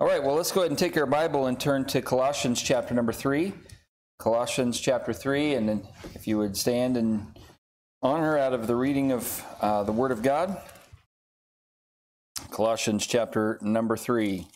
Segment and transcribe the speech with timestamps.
[0.00, 2.94] All right, well, let's go ahead and take our Bible and turn to Colossians chapter
[2.94, 3.52] number 3.
[4.20, 5.82] Colossians chapter 3, and then
[6.14, 7.26] if you would stand in
[8.00, 10.56] honor out of the reading of uh, the Word of God.
[12.52, 14.46] Colossians chapter number 3.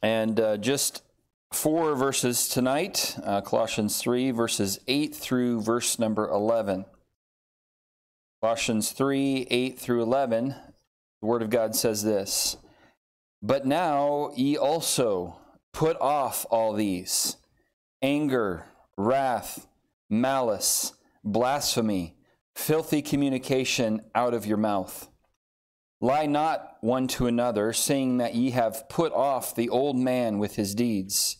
[0.00, 1.02] And uh, just
[1.52, 6.84] four verses tonight uh, Colossians 3, verses 8 through verse number 11.
[8.40, 10.54] Colossians 3 8 through 11,
[11.20, 12.56] the Word of God says this
[13.42, 15.38] But now ye also
[15.72, 17.36] put off all these
[18.02, 19.66] anger, wrath,
[20.08, 20.94] malice,
[21.24, 22.16] blasphemy,
[22.54, 25.08] filthy communication out of your mouth.
[26.00, 30.54] Lie not one to another, saying that ye have put off the old man with
[30.54, 31.38] his deeds,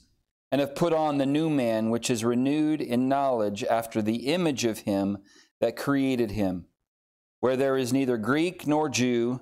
[0.50, 4.64] and have put on the new man, which is renewed in knowledge after the image
[4.64, 5.18] of him
[5.60, 6.66] that created him
[7.40, 9.40] where there is neither Greek nor Jew,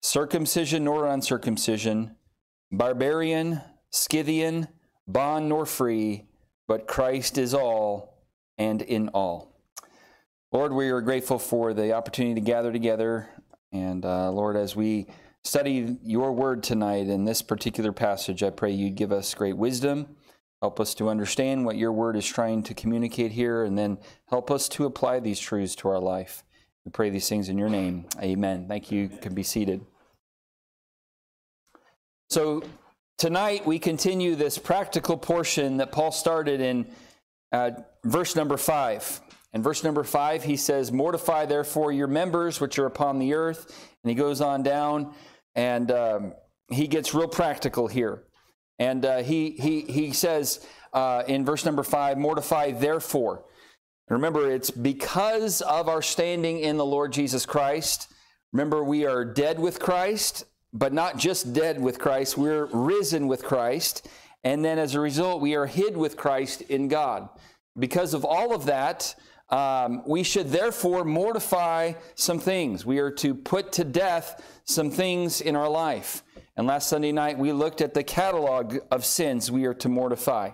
[0.00, 2.16] circumcision nor uncircumcision,
[2.72, 4.68] barbarian, Scythian,
[5.06, 6.26] bond nor free,
[6.68, 8.24] but Christ is all
[8.58, 9.50] and in all.
[10.52, 13.28] Lord, we are grateful for the opportunity to gather together.
[13.72, 15.06] And uh, Lord, as we
[15.44, 20.16] study your word tonight in this particular passage, I pray you'd give us great wisdom.
[20.60, 23.98] Help us to understand what your word is trying to communicate here, and then
[24.28, 26.44] help us to apply these truths to our life.
[26.90, 28.06] We pray these things in your name.
[28.20, 28.66] Amen.
[28.66, 29.02] Thank you.
[29.02, 29.86] you can be seated.
[32.30, 32.64] So,
[33.16, 36.90] tonight we continue this practical portion that Paul started in
[37.52, 37.70] uh,
[38.02, 39.20] verse number five.
[39.52, 43.88] In verse number five, he says, Mortify therefore your members which are upon the earth.
[44.02, 45.14] And he goes on down
[45.54, 46.34] and um,
[46.72, 48.24] he gets real practical here.
[48.80, 53.44] And uh, he, he, he says uh, in verse number five, Mortify therefore.
[54.10, 58.12] Remember, it's because of our standing in the Lord Jesus Christ.
[58.52, 63.44] Remember, we are dead with Christ, but not just dead with Christ, we're risen with
[63.44, 64.08] Christ.
[64.42, 67.28] And then as a result, we are hid with Christ in God.
[67.78, 69.14] Because of all of that,
[69.48, 72.84] um, we should therefore mortify some things.
[72.84, 76.24] We are to put to death some things in our life.
[76.56, 80.50] And last Sunday night, we looked at the catalog of sins we are to mortify.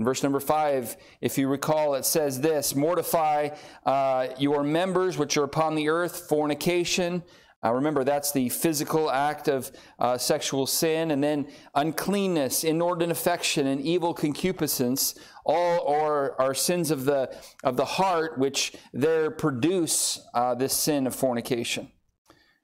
[0.00, 3.50] In verse number five, if you recall, it says this Mortify
[3.84, 7.22] uh, your members which are upon the earth, fornication.
[7.62, 13.66] Uh, remember, that's the physical act of uh, sexual sin, and then uncleanness, inordinate affection,
[13.66, 15.18] and evil concupiscence.
[15.44, 21.06] All are, are sins of the, of the heart, which there produce uh, this sin
[21.06, 21.92] of fornication.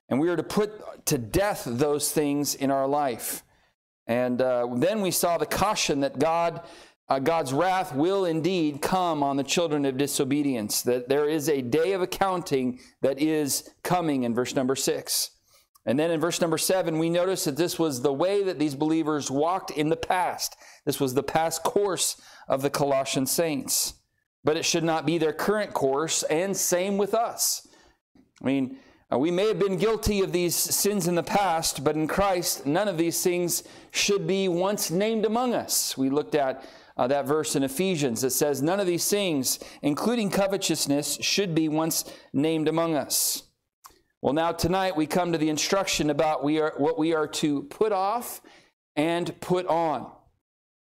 [0.08, 3.42] And we are to put to death those things in our life.
[4.06, 6.62] And uh, then we saw the caution that God
[7.08, 11.62] uh, God's wrath will indeed come on the children of disobedience, that there is a
[11.62, 15.30] day of accounting that is coming in verse number six.
[15.86, 18.74] And then in verse number seven, we notice that this was the way that these
[18.74, 20.56] believers walked in the past.
[20.84, 23.94] This was the past course of the Colossian saints.
[24.42, 27.68] But it should not be their current course, and same with us.
[28.42, 28.78] I mean,
[29.12, 32.66] uh, we may have been guilty of these sins in the past, but in Christ,
[32.66, 33.62] none of these things
[33.92, 35.96] should be once named among us.
[35.96, 36.64] We looked at
[36.96, 41.68] uh, that verse in Ephesians that says, None of these things, including covetousness, should be
[41.68, 43.42] once named among us.
[44.22, 47.64] Well, now tonight we come to the instruction about we are, what we are to
[47.64, 48.40] put off
[48.96, 50.10] and put on.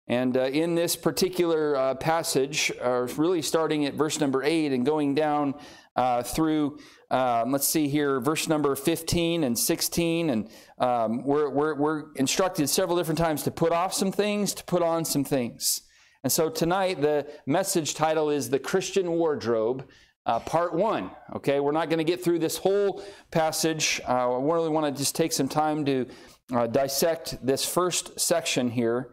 [0.08, 4.86] And uh, in this particular uh, passage, uh, really starting at verse number 8 and
[4.86, 5.56] going down
[5.96, 6.78] uh, through,
[7.10, 10.30] um, let's see here, verse number 15 and 16.
[10.30, 14.64] And um, we're, we're, we're instructed several different times to put off some things, to
[14.66, 15.82] put on some things.
[16.24, 19.90] And so tonight, the message title is The Christian Wardrobe,
[20.26, 21.12] uh, part one.
[21.36, 24.00] Okay, we're not going to get through this whole passage.
[24.08, 26.06] Uh, I really want to just take some time to
[26.54, 29.12] uh, dissect this first section here.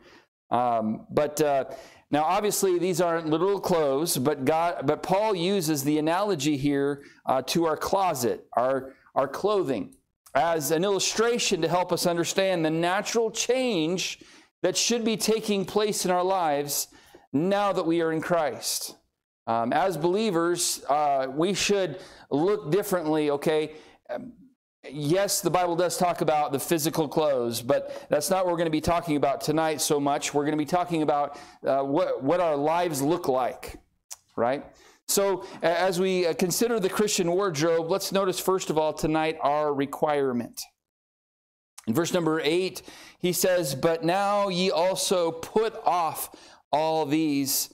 [0.53, 1.65] Um, but uh,
[2.13, 7.43] now, obviously, these aren't literal clothes, but God, but Paul uses the analogy here uh,
[7.43, 9.97] to our closet, our our clothing,
[10.37, 14.23] as an illustration to help us understand the natural change
[14.63, 16.87] that should be taking place in our lives
[17.33, 18.97] now that we are in Christ.
[19.47, 22.01] Um, as believers, uh, we should
[22.31, 23.73] look differently, okay?
[24.09, 24.33] Um,
[24.89, 28.67] yes, the Bible does talk about the physical clothes, but that's not what we're going
[28.67, 30.33] to be talking about tonight so much.
[30.33, 33.77] We're going to be talking about uh, what, what our lives look like,
[34.37, 34.65] right?
[35.09, 39.75] So, as we uh, consider the Christian wardrobe, let's notice first of all tonight our
[39.75, 40.63] requirement.
[41.89, 42.83] In verse number eight,
[43.19, 46.31] he says, But now ye also put off
[46.73, 47.73] all these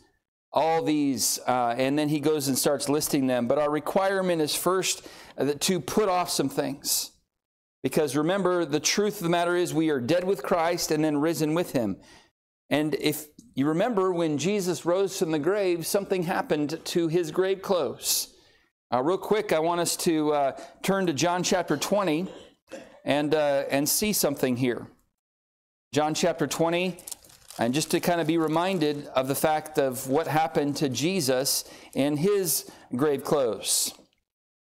[0.52, 4.54] all these uh, and then he goes and starts listing them but our requirement is
[4.54, 5.06] first
[5.38, 7.12] uh, to put off some things
[7.86, 11.18] Because remember, the truth of the matter is we are dead with Christ and then
[11.18, 11.98] risen with him.
[12.68, 17.62] And if you remember when Jesus rose from the grave, something happened to his grave
[17.62, 18.34] clothes.
[18.92, 22.26] Uh, real quick, I want us to uh, turn to John chapter 20
[23.04, 24.88] and, uh, and see something here.
[25.92, 26.98] John chapter 20,
[27.58, 31.64] and just to kind of be reminded of the fact of what happened to Jesus
[31.94, 33.94] in his grave clothes.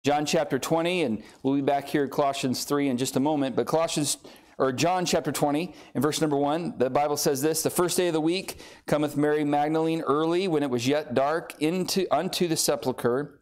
[0.03, 3.65] John chapter 20, and we'll be back here Colossians 3 in just a moment, but
[3.65, 4.18] Colossians
[4.57, 8.07] or John chapter 20 in verse number 1, the Bible says this, the first day
[8.07, 12.56] of the week cometh Mary Magdalene early when it was yet dark into unto the
[12.56, 13.42] sepulchre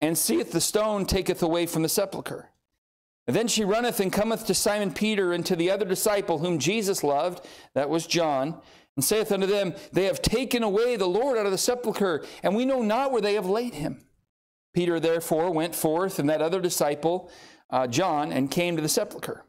[0.00, 2.50] and seeth the stone taketh away from the sepulchre.
[3.26, 6.58] And then she runneth and cometh to Simon Peter and to the other disciple whom
[6.58, 8.60] Jesus loved, that was John,
[8.96, 12.54] and saith unto them, They have taken away the Lord out of the sepulchre, and
[12.54, 14.04] we know not where they have laid him.
[14.74, 17.30] Peter therefore went forth, and that other disciple,
[17.70, 19.44] uh, John, and came to the sepulchre.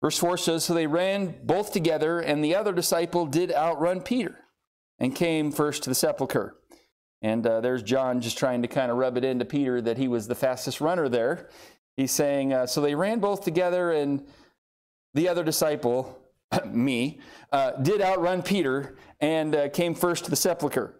[0.00, 4.38] Verse 4 says, So they ran both together, and the other disciple did outrun Peter,
[4.98, 6.56] and came first to the sepulchre.
[7.22, 10.06] And uh, there's John just trying to kind of rub it into Peter that he
[10.06, 11.48] was the fastest runner there.
[11.96, 14.24] He's saying, uh, So they ran both together, and
[15.14, 16.18] the other disciple,
[16.66, 17.20] me,
[17.52, 20.94] uh, did outrun Peter and uh, came first to the sepulchre.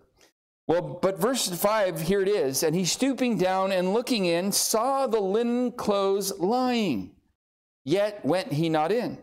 [0.67, 2.63] Well, but verse 5, here it is.
[2.63, 7.13] And he stooping down and looking in, saw the linen clothes lying,
[7.85, 9.19] yet went he not in.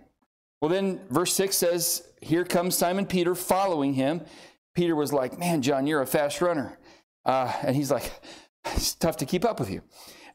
[0.61, 4.21] Well, then verse 6 says, Here comes Simon Peter following him.
[4.73, 6.79] Peter was like, Man, John, you're a fast runner.
[7.25, 8.09] Uh, and he's like,
[8.67, 9.81] It's tough to keep up with you.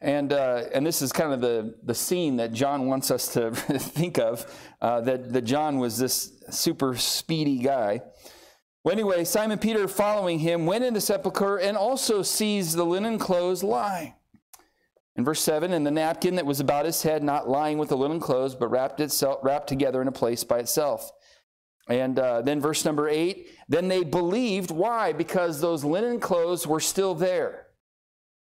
[0.01, 3.51] And, uh, and this is kind of the, the scene that John wants us to
[3.55, 4.47] think of
[4.81, 8.03] uh, that, that John was this super speedy guy.
[8.85, 13.19] Well, anyway, Simon Peter, following him, went into the sepulchre and also sees the linen
[13.19, 14.15] clothes lie.
[15.17, 17.97] In verse 7, and the napkin that was about his head, not lying with the
[17.97, 21.11] linen clothes, but wrapped, itself, wrapped together in a place by itself.
[21.89, 24.71] And uh, then verse number 8, then they believed.
[24.71, 25.13] Why?
[25.13, 27.68] Because those linen clothes were still there.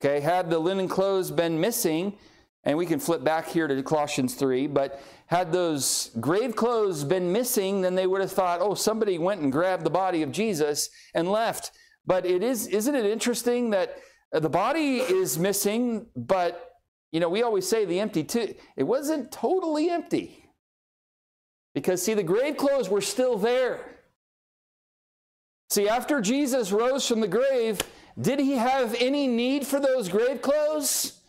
[0.02, 2.18] Okay, had the linen clothes been missing,
[2.64, 7.32] and we can flip back here to Colossians 3, but had those grave clothes been
[7.32, 10.90] missing, then they would have thought, oh, somebody went and grabbed the body of Jesus
[11.14, 11.72] and left.
[12.06, 13.98] But it is, isn't it interesting that
[14.34, 16.72] uh, the body is missing, but,
[17.12, 18.54] you know, we always say the empty tomb.
[18.78, 20.46] It wasn't totally empty.
[21.76, 23.80] Because, see, the grave clothes were still there.
[25.70, 27.80] See, after Jesus rose from the grave,
[28.20, 31.20] did he have any need for those grave clothes?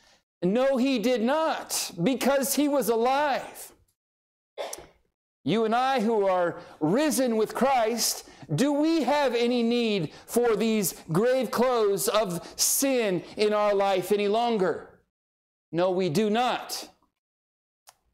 [0.42, 3.72] No, he did not, because he was alive.
[5.44, 10.94] You and I, who are risen with Christ, do we have any need for these
[11.12, 14.88] grave clothes of sin in our life any longer?
[15.72, 16.88] No, we do not.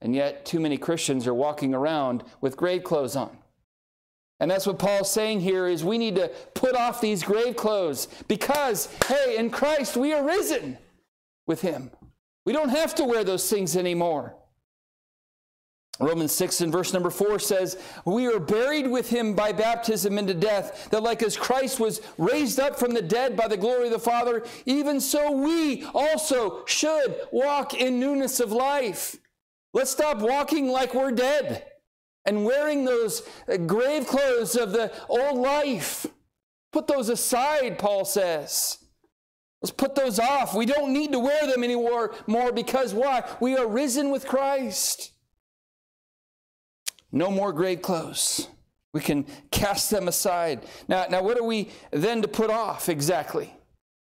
[0.00, 3.36] And yet, too many Christians are walking around with grave clothes on.
[4.38, 8.08] And that's what Paul's saying here is we need to put off these grave clothes
[8.28, 10.76] because, hey, in Christ we are risen
[11.46, 11.90] with him.
[12.44, 14.34] We don't have to wear those things anymore.
[15.98, 20.34] Romans 6 and verse number 4 says, We are buried with him by baptism into
[20.34, 23.92] death, that like as Christ was raised up from the dead by the glory of
[23.92, 29.16] the Father, even so we also should walk in newness of life.
[29.72, 31.64] Let's stop walking like we're dead
[32.26, 36.06] and wearing those uh, grave clothes of the old life.
[36.72, 38.78] Put those aside, Paul says.
[39.62, 40.54] Let's put those off.
[40.54, 43.24] We don't need to wear them anymore more because why?
[43.40, 45.12] We are risen with Christ.
[47.10, 48.48] No more grave clothes.
[48.92, 50.66] We can cast them aside.
[50.88, 53.52] Now, now what are we then to put off exactly?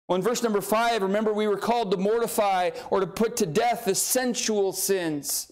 [0.08, 3.46] Well, in verse number five, remember we were called to mortify or to put to
[3.46, 5.52] death the sensual sins.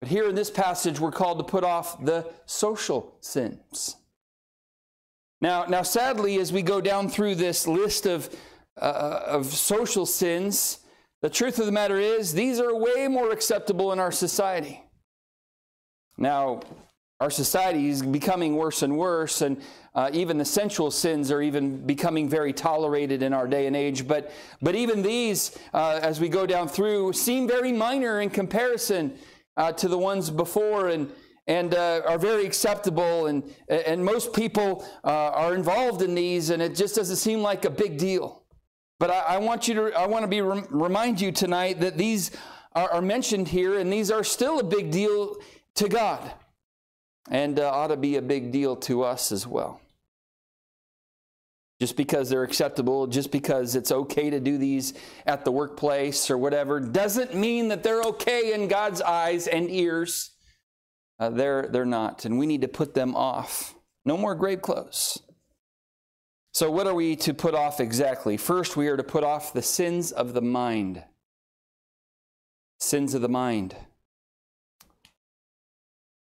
[0.00, 3.96] But here in this passage, we're called to put off the social sins.
[5.40, 8.34] Now, now sadly, as we go down through this list of,
[8.80, 10.78] uh, of social sins,
[11.20, 14.82] the truth of the matter is these are way more acceptable in our society.
[16.16, 16.60] Now,
[17.20, 19.60] our society is becoming worse and worse, and
[19.96, 24.06] uh, even the sensual sins are even becoming very tolerated in our day and age.
[24.06, 24.30] But,
[24.62, 29.18] but even these, uh, as we go down through, seem very minor in comparison
[29.58, 31.12] uh, to the ones before and,
[31.46, 33.26] and uh, are very acceptable.
[33.26, 37.66] And, and most people uh, are involved in these, and it just doesn't seem like
[37.66, 38.44] a big deal.
[38.98, 42.30] But I, I want you to, I want to be remind you tonight that these
[42.74, 45.36] are, are, mentioned here, and these are still a big deal
[45.74, 46.32] to God,
[47.30, 49.80] and uh, ought to be a big deal to us as well.
[51.80, 54.94] Just because they're acceptable, just because it's okay to do these
[55.26, 60.32] at the workplace or whatever, doesn't mean that they're okay in God's eyes and ears.
[61.20, 63.74] Uh, they're, they're not, and we need to put them off.
[64.04, 65.18] No more grave clothes.
[66.52, 68.36] So, what are we to put off exactly?
[68.36, 71.04] First, we are to put off the sins of the mind.
[72.80, 73.76] Sins of the mind.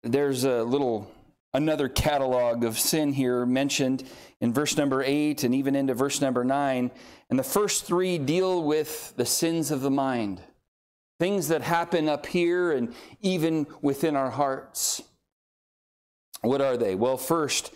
[0.03, 1.11] There's a little
[1.57, 4.03] another catalog of sin here mentioned
[4.39, 6.91] in verse number 8 and even into verse number 9.
[7.31, 10.39] And the first three deal with the sins of the mind,
[11.19, 15.01] things that happen up here and even within our hearts.
[16.41, 16.93] What are they?
[16.93, 17.73] Well, first,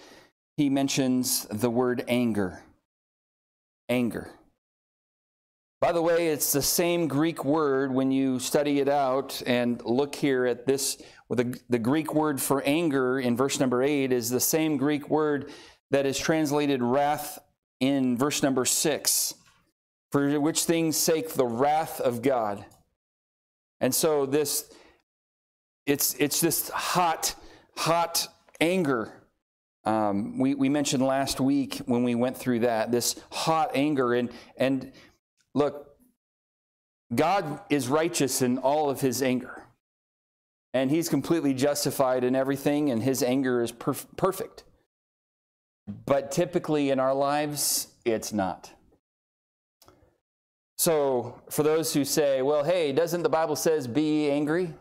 [0.57, 2.63] he mentions the word anger.
[3.89, 4.29] Anger.
[5.81, 10.13] By the way, it's the same Greek word when you study it out and look
[10.13, 11.01] here at this.
[11.31, 15.09] Well, the, the Greek word for anger in verse number 8 is the same Greek
[15.09, 15.50] word
[15.89, 17.39] that is translated wrath
[17.79, 19.33] in verse number 6,
[20.11, 22.65] for which things sake the wrath of God.
[23.79, 24.73] And so this
[25.85, 27.33] it's it's this hot,
[27.77, 28.27] hot
[28.59, 29.13] anger.
[29.85, 34.13] Um, we, we mentioned last week when we went through that, this hot anger.
[34.15, 34.91] And, and
[35.53, 35.95] look,
[37.15, 39.63] God is righteous in all of his anger.
[40.74, 44.63] And he's completely justified in everything, and his anger is perf- perfect.
[46.06, 48.72] But typically in our lives, it's not.
[50.78, 54.74] So, for those who say, well, hey, doesn't the Bible says be angry?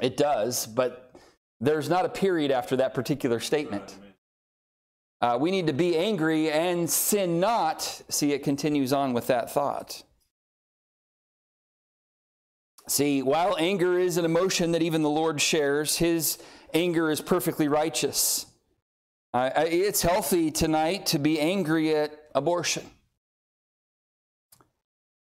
[0.00, 1.14] It does, but
[1.60, 3.94] there's not a period after that particular statement.
[5.20, 7.82] Uh, we need to be angry and sin not.
[8.08, 10.02] See, it continues on with that thought.
[12.88, 16.38] See, while anger is an emotion that even the Lord shares, his
[16.74, 18.46] anger is perfectly righteous.
[19.32, 22.84] Uh, it's healthy tonight to be angry at abortion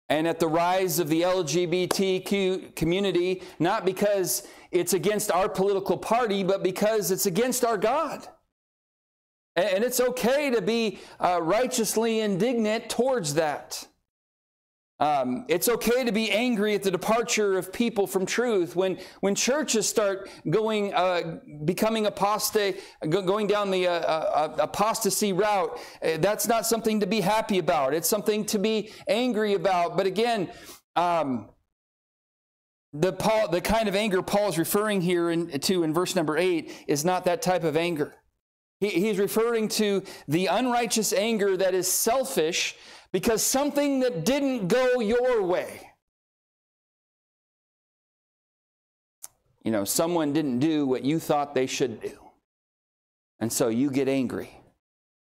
[0.09, 6.43] and at the rise of the LGBTQ community, not because it's against our political party,
[6.43, 8.27] but because it's against our God.
[9.55, 13.87] And it's okay to be uh, righteously indignant towards that.
[14.99, 18.75] Um, it's okay to be angry at the departure of people from truth.
[18.75, 25.79] When, when churches start going, uh, becoming apostate, going down the uh, uh, apostasy route,
[26.03, 27.93] uh, that's not something to be happy about.
[27.93, 29.95] It's something to be angry about.
[29.95, 30.51] But again,
[30.97, 31.47] um,
[32.91, 36.37] the, Paul, the kind of anger Paul is referring here in, to in verse number
[36.37, 38.15] eight is not that type of anger.
[38.81, 42.75] He, he's referring to the unrighteous anger that is selfish
[43.11, 45.91] because something that didn't go your way.
[49.63, 52.17] You know, someone didn't do what you thought they should do.
[53.39, 54.51] And so you get angry.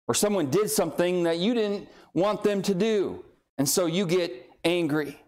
[0.08, 3.24] Or someone did something that you didn't want them to do.
[3.58, 5.20] And so you get angry.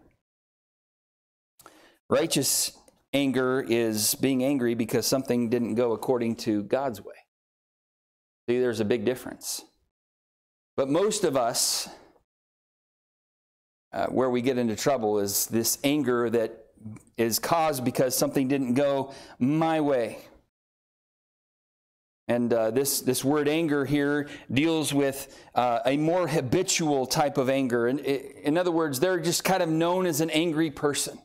[2.08, 2.76] Righteous
[3.12, 7.14] anger is being angry because something didn't go according to God's way.
[8.48, 9.64] See, there's a big difference.
[10.76, 11.88] But most of us
[13.92, 16.66] uh, where we get into trouble is this anger that
[17.16, 20.18] is caused because something didn't go my way.
[22.28, 27.50] And uh, this, this word anger here deals with uh, a more habitual type of
[27.50, 27.88] anger.
[27.88, 31.18] And in other words, they're just kind of known as an angry person.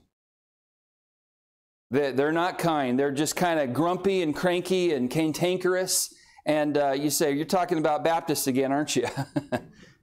[1.90, 3.00] They're not kind.
[3.00, 6.14] They're just kind of grumpy and cranky and cantankerous.
[6.46, 9.08] And uh, you say, You're talking about Baptists again, aren't you?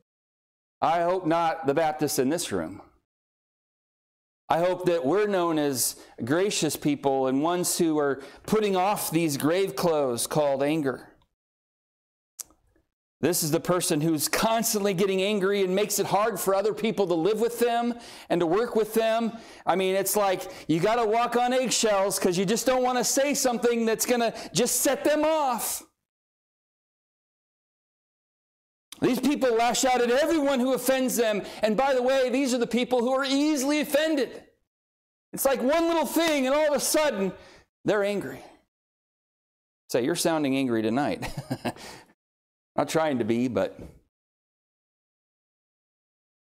[0.84, 2.82] I hope not the Baptists in this room.
[4.50, 9.38] I hope that we're known as gracious people and ones who are putting off these
[9.38, 11.08] grave clothes called anger.
[13.22, 17.06] This is the person who's constantly getting angry and makes it hard for other people
[17.06, 17.94] to live with them
[18.28, 19.32] and to work with them.
[19.64, 22.98] I mean, it's like you got to walk on eggshells because you just don't want
[22.98, 25.82] to say something that's going to just set them off.
[29.00, 31.42] These people lash out at everyone who offends them.
[31.62, 34.42] And by the way, these are the people who are easily offended.
[35.32, 37.32] It's like one little thing, and all of a sudden,
[37.84, 38.40] they're angry.
[39.90, 41.28] Say, you're sounding angry tonight.
[42.76, 43.78] Not trying to be, but.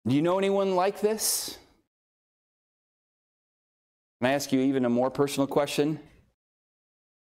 [0.07, 1.57] Do you know anyone like this?
[4.19, 5.99] Can I ask you even a more personal question?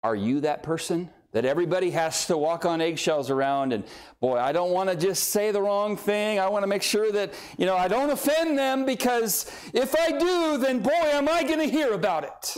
[0.02, 1.10] Are you that person?
[1.32, 3.84] That everybody has to walk on eggshells around and
[4.20, 7.12] boy i don't want to just say the wrong thing i want to make sure
[7.12, 11.42] that you know i don't offend them because if i do then boy am i
[11.42, 12.56] going to hear about it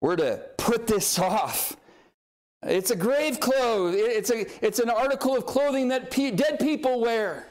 [0.00, 1.76] we're to put this off
[2.64, 3.96] It's a grave clothes.
[3.96, 7.48] It's, a, it's an article of clothing that pe- dead people wear.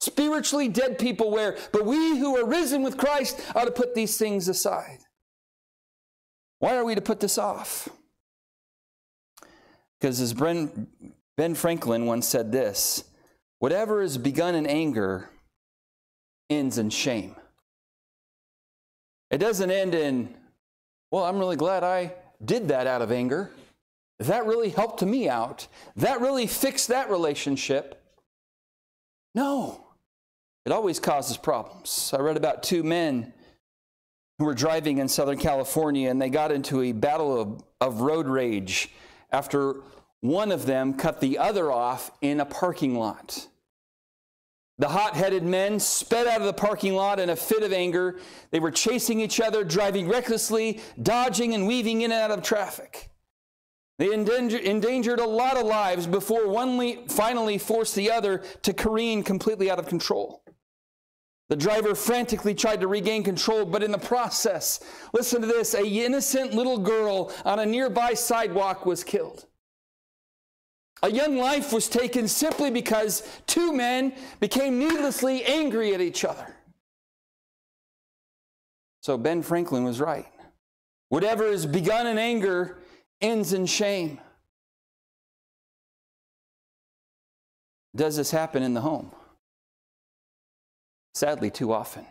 [0.00, 1.58] Spiritually dead people wear.
[1.72, 5.00] But we who are risen with Christ ought to put these things aside.
[6.58, 7.88] Why are we to put this off?
[10.00, 10.86] Because as Ben,
[11.36, 13.04] ben Franklin once said this
[13.58, 15.30] whatever is begun in anger
[16.50, 17.34] ends in shame.
[19.30, 20.34] It doesn't end in,
[21.10, 22.12] well, I'm really glad I
[22.44, 23.50] did that out of anger.
[24.18, 25.66] That really helped me out.
[25.96, 28.02] That really fixed that relationship.
[29.34, 29.84] No,
[30.64, 32.12] it always causes problems.
[32.16, 33.32] I read about two men
[34.38, 38.26] who were driving in Southern California and they got into a battle of, of road
[38.26, 38.90] rage
[39.32, 39.76] after
[40.20, 43.48] one of them cut the other off in a parking lot.
[44.78, 48.18] The hot headed men sped out of the parking lot in a fit of anger.
[48.50, 53.08] They were chasing each other, driving recklessly, dodging and weaving in and out of traffic.
[53.98, 59.70] They endangered a lot of lives before one finally forced the other to careen completely
[59.70, 60.42] out of control.
[61.48, 64.80] The driver frantically tried to regain control, but in the process,
[65.12, 69.46] listen to this a innocent little girl on a nearby sidewalk was killed.
[71.02, 76.56] A young life was taken simply because two men became needlessly angry at each other.
[79.02, 80.26] So Ben Franklin was right.
[81.10, 82.78] Whatever is begun in anger
[83.20, 84.18] ends in shame.
[87.94, 89.12] Does this happen in the home?
[91.16, 92.04] Sadly, too often.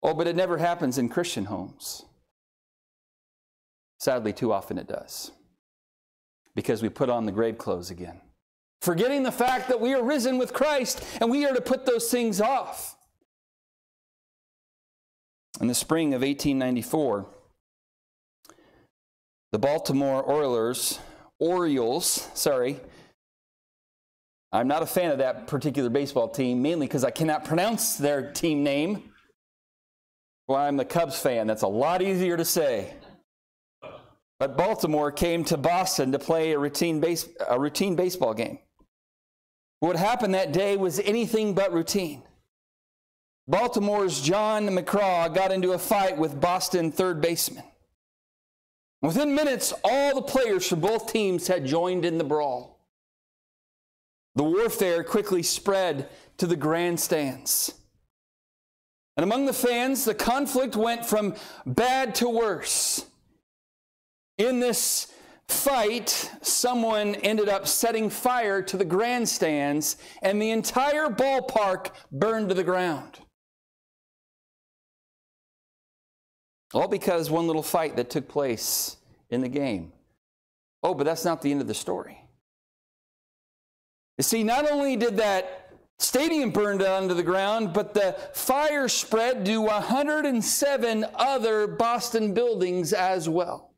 [0.00, 2.04] Oh, but it never happens in Christian homes.
[3.98, 5.32] Sadly, too often it does
[6.54, 8.20] because we put on the grave clothes again.
[8.82, 12.08] Forgetting the fact that we are risen with Christ and we are to put those
[12.08, 12.94] things off.
[15.60, 17.26] In the spring of 1894,
[19.50, 21.00] the Baltimore Oilers,
[21.40, 22.78] Orioles, sorry,
[24.54, 28.30] I'm not a fan of that particular baseball team, mainly because I cannot pronounce their
[28.30, 29.10] team name.
[30.46, 31.48] Well, I'm the Cubs fan.
[31.48, 32.94] That's a lot easier to say.
[34.38, 38.60] But Baltimore came to Boston to play a routine, base, a routine baseball game.
[39.80, 42.22] What happened that day was anything but routine.
[43.48, 47.64] Baltimore's John McGraw got into a fight with Boston third baseman.
[49.02, 52.73] Within minutes, all the players for both teams had joined in the brawl.
[54.34, 57.72] The warfare quickly spread to the grandstands.
[59.16, 63.06] And among the fans, the conflict went from bad to worse.
[64.38, 65.12] In this
[65.46, 72.54] fight, someone ended up setting fire to the grandstands, and the entire ballpark burned to
[72.54, 73.20] the ground.
[76.72, 78.96] All because one little fight that took place
[79.30, 79.92] in the game.
[80.82, 82.23] Oh, but that's not the end of the story.
[84.18, 88.88] You see, not only did that stadium burn down to the ground, but the fire
[88.88, 93.70] spread to 107 other Boston buildings as well.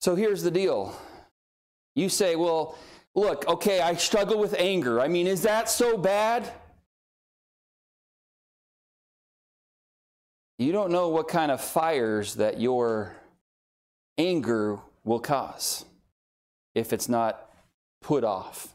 [0.00, 0.96] So here's the deal.
[1.94, 2.76] You say, well,
[3.14, 5.00] look, okay, I struggle with anger.
[5.00, 6.50] I mean, is that so bad?
[10.58, 13.14] You don't know what kind of fires that your
[14.18, 15.84] anger will cause
[16.74, 17.50] if it's not
[18.00, 18.68] put off.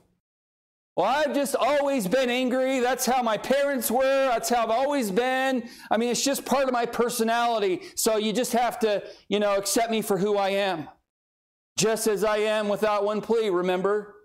[0.95, 2.79] Well, I've just always been angry.
[2.79, 4.29] That's how my parents were.
[4.29, 5.69] That's how I've always been.
[5.91, 7.83] I mean, it's just part of my personality.
[7.95, 10.87] So you just have to, you know, accept me for who I am
[11.77, 14.15] just as I am without one plea, remember?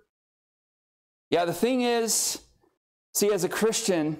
[1.30, 2.40] Yeah, the thing is,
[3.14, 4.16] see, as a Christian,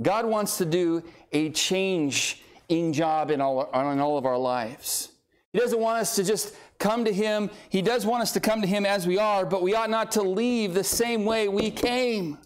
[0.00, 5.12] God wants to do a changing job in all, in all of our lives.
[5.52, 7.50] He doesn't want us to just come to Him.
[7.68, 10.10] He does want us to come to Him as we are, but we ought not
[10.12, 12.38] to leave the same way we came.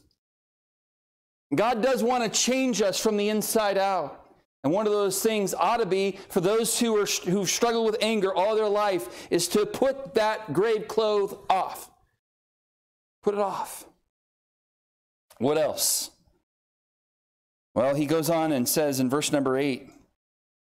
[1.54, 4.20] God does want to change us from the inside out.
[4.64, 7.98] And one of those things ought to be for those who are who've struggled with
[8.00, 11.90] anger all their life is to put that grave cloth off.
[13.22, 13.84] Put it off.
[15.38, 16.10] What else?
[17.74, 19.90] Well, he goes on and says in verse number 8,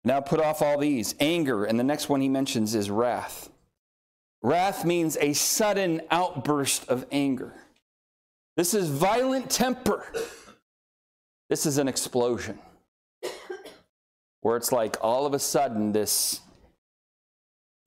[0.06, 3.50] now put off all these anger, and the next one he mentions is wrath.
[4.42, 7.54] Wrath means a sudden outburst of anger.
[8.56, 10.06] This is violent temper.
[11.50, 12.60] This is an explosion
[14.42, 16.42] where it's like all of a sudden this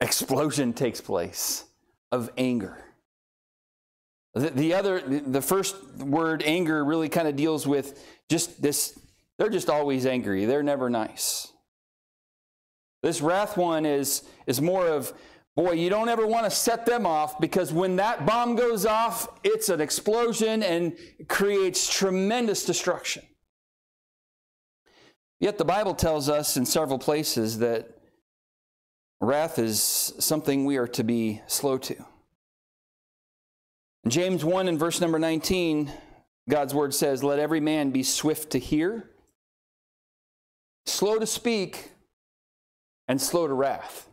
[0.00, 1.64] explosion takes place
[2.10, 2.76] of anger.
[4.34, 8.98] The, the other, the first word, anger, really kind of deals with just this,
[9.38, 10.44] they're just always angry.
[10.46, 11.52] They're never nice.
[13.02, 15.12] This wrath one is, is more of
[15.56, 19.28] boy, you don't ever want to set them off because when that bomb goes off,
[19.44, 20.96] it's an explosion and
[21.28, 23.22] creates tremendous destruction.
[25.40, 27.98] Yet the Bible tells us in several places that
[29.20, 29.80] wrath is
[30.18, 31.96] something we are to be slow to.
[34.04, 35.92] In James 1 and verse number 19,
[36.48, 39.10] God's word says, Let every man be swift to hear,
[40.86, 41.90] slow to speak,
[43.06, 44.08] and slow to wrath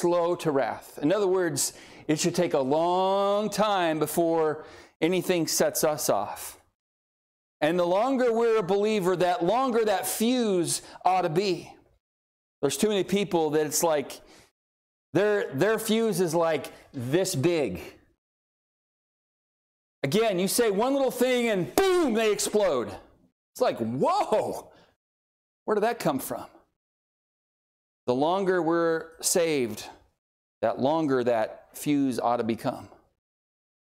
[0.00, 0.98] slow to wrath.
[1.02, 1.74] In other words,
[2.08, 4.64] it should take a long time before
[5.00, 6.58] anything sets us off.
[7.60, 11.70] And the longer we're a believer, that longer that fuse ought to be.
[12.62, 14.20] There's too many people that it's like
[15.12, 17.82] their, their fuse is like this big.
[20.02, 22.88] Again, you say one little thing and boom, they explode.
[23.52, 24.70] It's like, whoa,
[25.64, 26.46] where did that come from?
[28.10, 29.86] The longer we're saved,
[30.62, 32.88] that longer that fuse ought to become.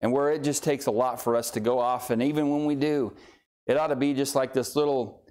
[0.01, 2.65] And where it just takes a lot for us to go off, and even when
[2.65, 3.13] we do,
[3.67, 5.21] it ought to be just like this little,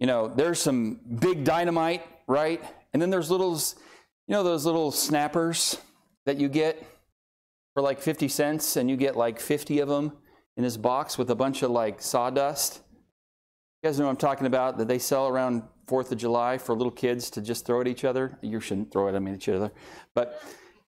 [0.00, 2.62] you know, there's some big dynamite, right?
[2.92, 5.78] And then there's little, you know, those little snappers
[6.26, 6.86] that you get
[7.72, 10.12] for like 50 cents, and you get like 50 of them
[10.58, 12.82] in this box with a bunch of like sawdust.
[13.82, 16.74] You guys know what I'm talking about that they sell around Fourth of July for
[16.74, 18.38] little kids to just throw at each other.
[18.40, 19.70] You shouldn't throw it, I mean, each other.
[20.14, 20.42] But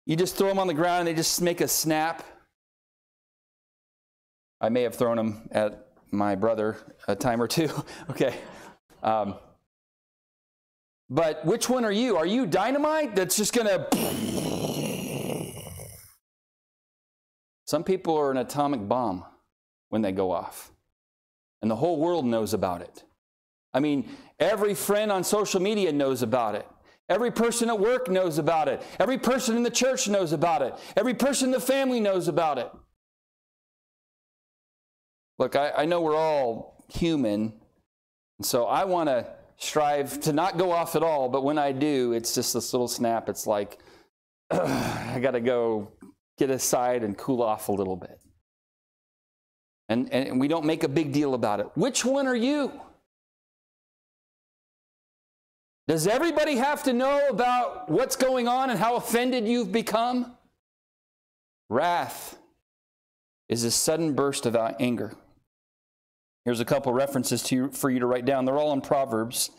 [0.07, 2.23] you just throw them on the ground and they just make a snap.
[4.61, 6.77] I may have thrown them at my brother
[7.09, 7.69] a time or two.
[8.11, 8.35] okay.
[9.03, 9.35] Um,
[11.09, 12.17] but which one are you?
[12.17, 13.87] Are you dynamite that's just going to.
[17.67, 19.25] Some people are an atomic bomb
[19.89, 20.73] when they go off,
[21.63, 23.05] and the whole world knows about it.
[23.77, 24.09] I mean,
[24.41, 26.67] every friend on social media knows about it.
[27.11, 28.83] Every person at work knows about it.
[28.99, 30.75] Every person in the church knows about it.
[30.97, 32.71] Every person in the family knows about it.
[35.39, 37.53] Look, I, I know we're all human,
[38.39, 39.27] and so I want to
[39.59, 42.89] strive to not go off at all, but when I do, it's just this little
[42.89, 43.29] snap.
[43.29, 43.79] It's like,
[44.51, 45.93] I got to go
[46.39, 48.19] get aside and cool off a little bit.
[49.91, 51.67] And, and we don't make a big deal about it.
[51.75, 52.81] Which one are you?
[55.89, 60.37] Does everybody have to know about what's going on and how offended you've become?
[61.69, 62.37] Wrath
[63.49, 65.15] is a sudden burst of anger.
[66.45, 68.45] Here's a couple references to you, for you to write down.
[68.45, 69.51] They're all in Proverbs.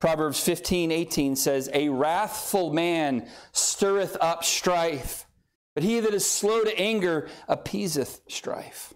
[0.00, 5.26] Proverbs 15, 18 says, A wrathful man stirreth up strife,
[5.74, 8.94] but he that is slow to anger appeaseth strife.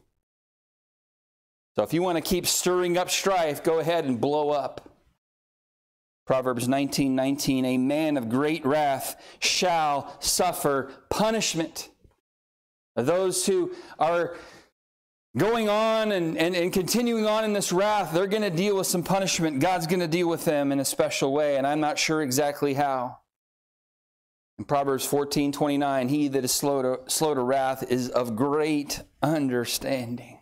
[1.77, 4.94] So if you want to keep stirring up strife, go ahead and blow up.
[6.27, 11.91] Proverbs 19 19, a man of great wrath shall suffer punishment.
[12.97, 14.37] Those who are
[15.37, 18.87] going on and, and, and continuing on in this wrath, they're going to deal with
[18.87, 19.61] some punishment.
[19.61, 22.75] God's going to deal with them in a special way, and I'm not sure exactly
[22.75, 23.19] how.
[24.59, 29.03] In Proverbs 14 29, he that is slow to, slow to wrath is of great
[29.21, 30.41] understanding.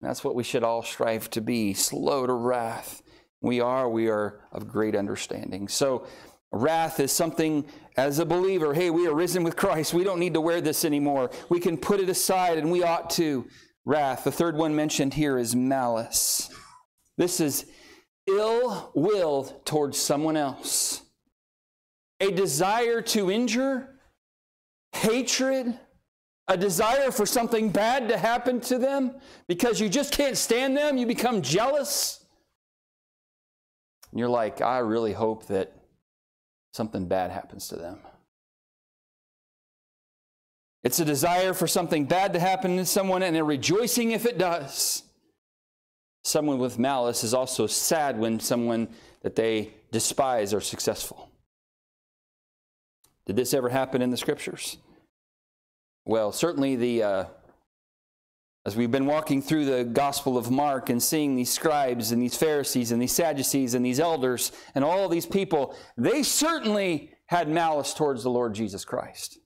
[0.00, 3.02] That's what we should all strive to be slow to wrath
[3.40, 5.68] we are, we are of great understanding.
[5.68, 6.06] So,
[6.52, 7.64] wrath is something
[7.96, 9.94] as a believer, hey, we are risen with Christ.
[9.94, 11.30] We don't need to wear this anymore.
[11.48, 13.46] We can put it aside and we ought to.
[13.84, 14.24] Wrath.
[14.24, 16.50] The third one mentioned here is malice.
[17.16, 17.66] This is
[18.26, 21.02] ill will towards someone else,
[22.20, 23.98] a desire to injure,
[24.92, 25.78] hatred,
[26.46, 29.16] a desire for something bad to happen to them
[29.48, 30.96] because you just can't stand them.
[30.96, 32.19] You become jealous.
[34.10, 35.72] And you're like, I really hope that
[36.72, 37.98] something bad happens to them.
[40.82, 44.38] It's a desire for something bad to happen to someone and a rejoicing if it
[44.38, 45.02] does.
[46.24, 48.88] Someone with malice is also sad when someone
[49.22, 51.30] that they despise are successful.
[53.26, 54.78] Did this ever happen in the scriptures?
[56.04, 57.24] Well, certainly the uh,
[58.66, 62.36] as we've been walking through the Gospel of Mark and seeing these scribes and these
[62.36, 67.94] Pharisees and these Sadducees and these elders and all these people, they certainly had malice
[67.94, 69.38] towards the Lord Jesus Christ.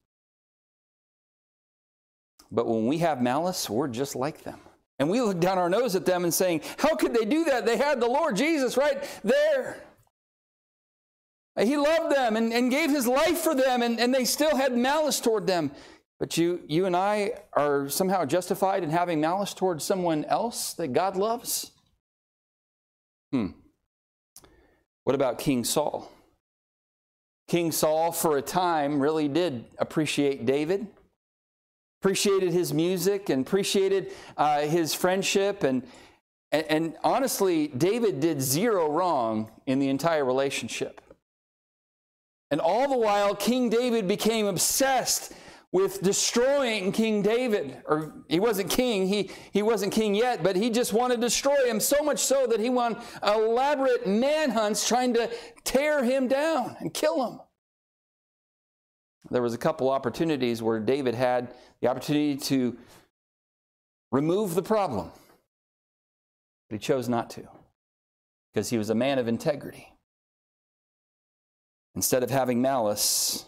[2.51, 4.61] But when we have malice, we're just like them.
[4.99, 7.67] And we look down our nose at them and saying, How could they do that?
[7.67, 9.83] They had the Lord Jesus right there.
[11.61, 14.77] He loved them and, and gave his life for them, and, and they still had
[14.77, 15.71] malice toward them.
[16.21, 20.93] But you, you and I are somehow justified in having malice towards someone else that
[20.93, 21.73] God loves?
[23.33, 23.49] Hmm.
[25.03, 26.11] What about King Saul?
[27.49, 30.87] King Saul, for a time, really did appreciate David,
[32.01, 35.63] appreciated his music, and appreciated uh, his friendship.
[35.63, 35.83] And,
[36.53, 41.03] and, and honestly, David did zero wrong in the entire relationship.
[42.51, 45.35] And all the while, King David became obsessed
[45.75, 47.83] with destroying King David.
[47.87, 51.67] Or he wasn't king, he, he wasn't king yet, but he just wanted to destroy
[51.67, 55.29] him so much so that he won elaborate manhunts trying to
[55.65, 57.41] tear him down and kill him.
[59.31, 62.77] There was a couple opportunities where David had the opportunity to
[64.13, 65.11] remove the problem.
[66.71, 67.49] But he chose not to
[68.53, 69.89] because he was a man of integrity.
[71.97, 73.47] Instead of having malice,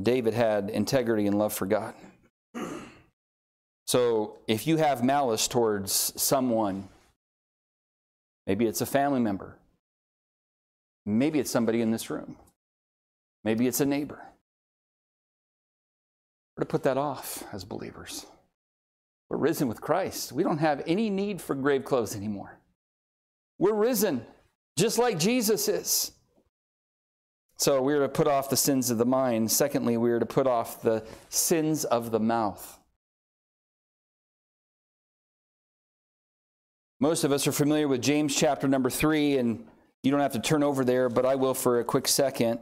[0.00, 1.94] David had integrity and love for God.
[3.86, 6.88] So if you have malice towards someone,
[8.46, 9.56] maybe it's a family member,
[11.06, 12.36] maybe it's somebody in this room,
[13.44, 14.20] maybe it's a neighbor.
[16.56, 18.26] We're to put that off as believers.
[19.28, 20.32] We're risen with Christ.
[20.32, 22.58] We don't have any need for grave clothes anymore.
[23.58, 24.24] We're risen
[24.76, 26.12] just like Jesus is.
[27.56, 29.50] So we are to put off the sins of the mind.
[29.50, 32.78] Secondly, we are to put off the sins of the mouth.
[37.00, 39.66] Most of us are familiar with James chapter number three, and
[40.02, 42.60] you don't have to turn over there, but I will for a quick second.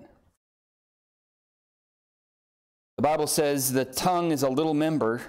[2.97, 5.23] The Bible says the tongue is a little member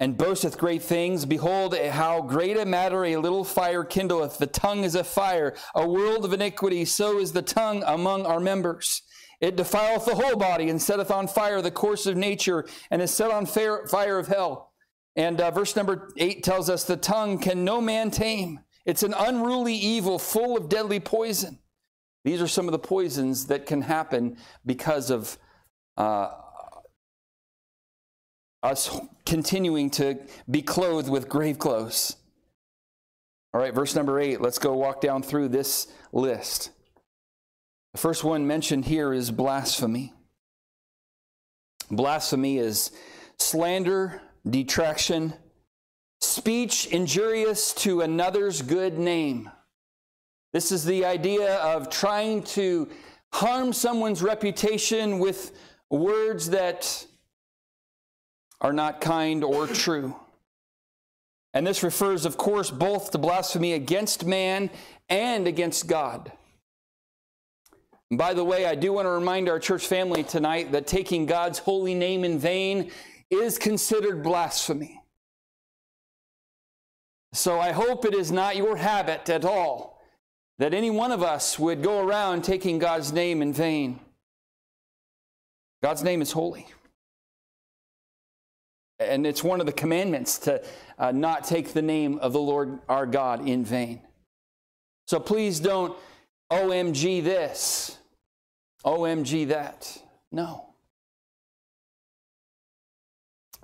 [0.00, 1.26] and boasteth great things.
[1.26, 4.38] Behold, how great a matter a little fire kindleth.
[4.38, 6.86] The tongue is a fire, a world of iniquity.
[6.86, 9.02] So is the tongue among our members.
[9.40, 13.10] It defileth the whole body and setteth on fire the course of nature and is
[13.10, 14.72] set on fire of hell.
[15.16, 18.60] And uh, verse number eight tells us the tongue can no man tame.
[18.86, 21.58] It's an unruly evil full of deadly poison.
[22.24, 25.38] These are some of the poisons that can happen because of
[25.96, 26.30] uh,
[28.62, 30.18] us continuing to
[30.50, 32.16] be clothed with grave clothes.
[33.52, 36.70] All right, verse number eight, let's go walk down through this list.
[37.92, 40.12] The first one mentioned here is blasphemy.
[41.90, 42.92] Blasphemy is
[43.38, 45.34] slander, detraction,
[46.20, 49.50] speech injurious to another's good name.
[50.52, 52.88] This is the idea of trying to
[53.32, 55.56] harm someone's reputation with
[55.90, 57.06] words that
[58.60, 60.14] are not kind or true.
[61.52, 64.70] And this refers, of course, both to blasphemy against man
[65.08, 66.30] and against God.
[68.10, 71.26] And by the way, I do want to remind our church family tonight that taking
[71.26, 72.90] God's holy name in vain
[73.30, 75.00] is considered blasphemy.
[77.32, 80.02] So I hope it is not your habit at all
[80.58, 84.00] that any one of us would go around taking God's name in vain.
[85.82, 86.66] God's name is holy.
[89.00, 90.62] And it's one of the commandments to
[90.98, 94.02] uh, not take the name of the Lord our God in vain.
[95.06, 95.96] So please don't
[96.52, 97.98] OMG this,
[98.84, 99.98] OMG that.
[100.30, 100.66] No.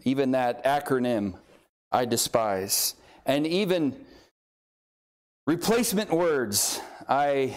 [0.04, 1.34] Even that acronym
[1.92, 2.94] I despise.
[3.24, 3.94] And even
[5.46, 7.56] replacement words I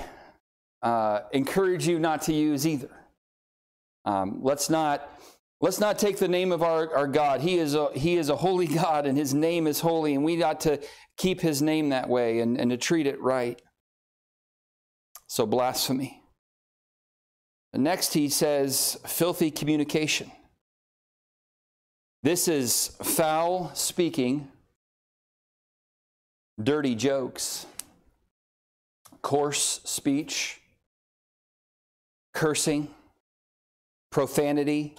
[0.82, 2.92] uh, encourage you not to use either.
[4.06, 5.19] Um, let's not
[5.62, 7.42] Let's not take the name of our, our God.
[7.42, 10.42] He is, a, he is a holy God and his name is holy, and we
[10.42, 10.80] ought to
[11.18, 13.62] keep his name that way and, and to treat it right.
[15.28, 16.24] So, blasphemy.
[17.74, 20.32] Next, he says, filthy communication.
[22.24, 24.48] This is foul speaking,
[26.62, 27.68] dirty jokes,
[29.22, 30.60] coarse speech,
[32.34, 32.90] cursing,
[34.10, 34.96] profanity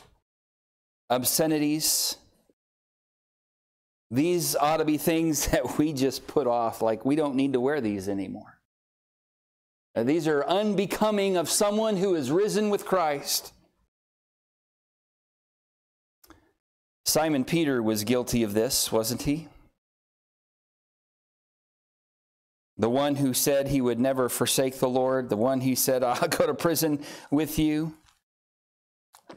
[1.11, 2.17] obscenities.
[4.11, 7.61] These ought to be things that we just put off, like we don't need to
[7.61, 8.59] wear these anymore.
[9.95, 13.53] These are unbecoming of someone who is risen with Christ.
[17.05, 19.49] Simon Peter was guilty of this, wasn't he?
[22.79, 26.29] The one who said he would never forsake the Lord, the one who said, I'll
[26.29, 27.95] go to prison with you.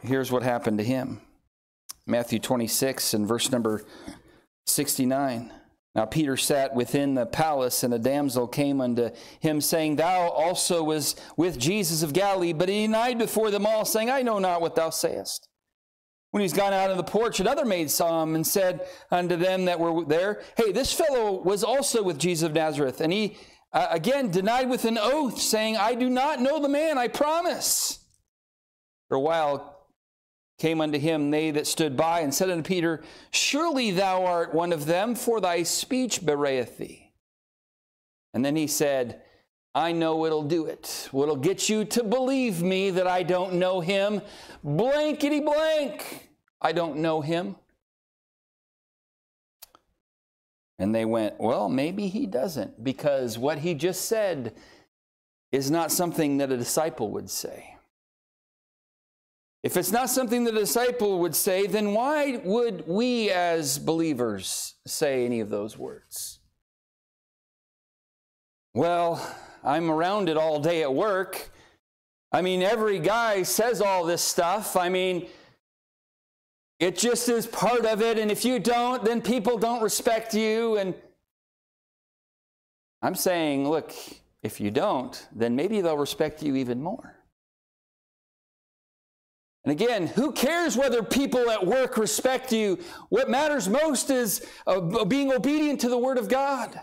[0.01, 1.19] Here's what happened to him.
[2.05, 3.83] Matthew 26 and verse number
[4.67, 5.51] 69.
[5.95, 10.83] Now Peter sat within the palace, and a damsel came unto him, saying, Thou also
[10.83, 12.53] was with Jesus of Galilee.
[12.53, 15.47] But he denied before them all, saying, I know not what thou sayest.
[16.31, 19.65] When he's gone out of the porch, another maid saw him and said unto them
[19.65, 23.01] that were there, Hey, this fellow was also with Jesus of Nazareth.
[23.01, 23.37] And he
[23.71, 28.05] Uh, again, denied with an oath, saying, I do not know the man, I promise.
[29.09, 29.72] For a while
[30.57, 34.71] came unto him they that stood by and said unto Peter, Surely thou art one
[34.71, 37.11] of them, for thy speech bewrayeth thee.
[38.33, 39.21] And then he said,
[39.75, 41.07] I know what'll do it.
[41.11, 44.21] What'll get you to believe me that I don't know him?
[44.63, 46.29] Blankety blank.
[46.61, 47.55] I don't know him.
[50.79, 54.53] And they went, Well, maybe he doesn't, because what he just said
[55.51, 57.72] is not something that a disciple would say.
[59.63, 65.26] If it's not something the disciple would say, then why would we as believers say
[65.26, 66.39] any of those words?
[68.73, 69.26] Well,
[69.63, 71.49] I'm around it all day at work.
[72.34, 74.76] I mean, every guy says all this stuff.
[74.76, 75.28] I mean,
[76.80, 78.17] it just is part of it.
[78.17, 80.78] And if you don't, then people don't respect you.
[80.78, 80.93] And
[83.02, 83.93] I'm saying, look,
[84.41, 87.12] if you don't, then maybe they'll respect you even more.
[89.65, 92.80] And again, who cares whether people at work respect you?
[93.10, 96.80] What matters most is uh, being obedient to the Word of God.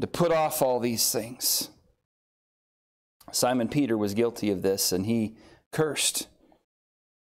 [0.00, 1.70] To put off all these things.
[3.32, 5.36] Simon Peter was guilty of this, and he
[5.72, 6.28] cursed.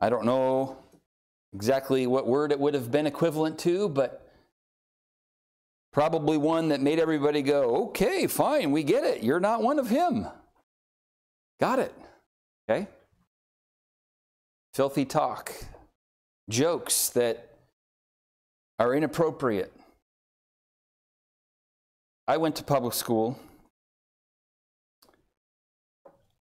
[0.00, 0.76] I don't know
[1.54, 4.28] exactly what word it would have been equivalent to, but
[5.92, 9.22] probably one that made everybody go, okay, fine, we get it.
[9.22, 10.26] You're not one of him.
[11.64, 11.94] Got it.
[12.68, 12.86] Okay?
[14.74, 15.50] Filthy talk,
[16.50, 17.54] jokes that
[18.78, 19.72] are inappropriate.
[22.28, 23.38] I went to public school.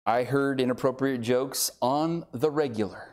[0.07, 3.11] I heard inappropriate jokes on the regular.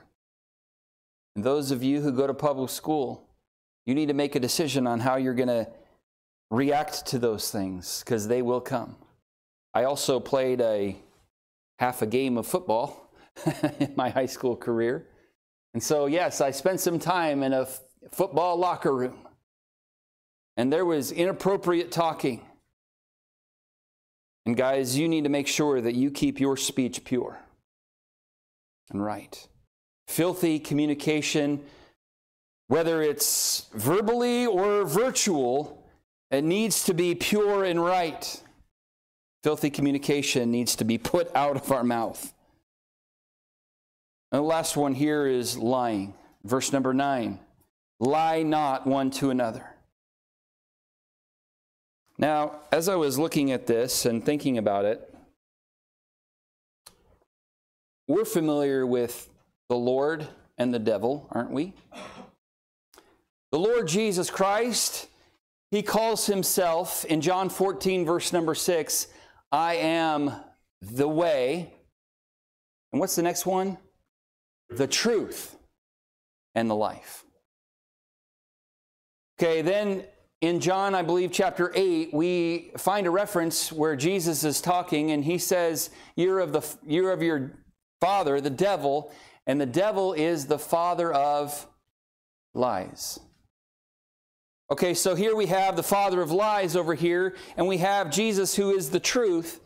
[1.35, 3.27] And those of you who go to public school,
[3.85, 5.67] you need to make a decision on how you're going to
[6.51, 8.95] react to those things because they will come.
[9.73, 10.95] I also played a
[11.79, 13.11] half a game of football
[13.79, 15.07] in my high school career.
[15.73, 19.27] And so, yes, I spent some time in a f- football locker room.
[20.55, 22.43] And there was inappropriate talking.
[24.45, 27.39] And guys, you need to make sure that you keep your speech pure
[28.89, 29.47] and right.
[30.07, 31.61] Filthy communication,
[32.67, 35.83] whether it's verbally or virtual,
[36.31, 38.41] it needs to be pure and right.
[39.47, 42.33] Filthy communication needs to be put out of our mouth.
[44.29, 46.15] And the last one here is lying.
[46.43, 47.39] Verse number nine
[48.01, 49.73] lie not one to another.
[52.17, 55.15] Now, as I was looking at this and thinking about it,
[58.05, 59.29] we're familiar with
[59.69, 61.73] the Lord and the devil, aren't we?
[63.53, 65.07] The Lord Jesus Christ,
[65.71, 69.07] he calls himself in John 14, verse number 6,
[69.51, 70.31] I am
[70.81, 71.73] the way.
[72.91, 73.77] And what's the next one?
[74.69, 75.55] The truth
[76.55, 77.23] and the life.
[79.39, 80.03] Okay, then
[80.41, 85.23] in John, I believe, chapter 8, we find a reference where Jesus is talking and
[85.23, 87.51] he says, You're of, the, you're of your
[88.01, 89.11] father, the devil,
[89.45, 91.67] and the devil is the father of
[92.53, 93.19] lies.
[94.69, 98.55] Okay, so here we have the father of lies over here, and we have Jesus
[98.55, 99.61] who is the truth.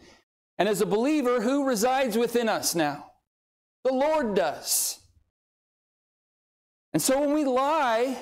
[0.59, 3.11] And as a believer, who resides within us now?
[3.83, 4.99] The Lord does.
[6.93, 8.17] And so when we lie,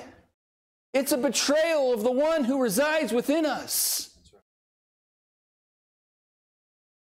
[0.94, 4.16] it's a betrayal of the one who resides within us.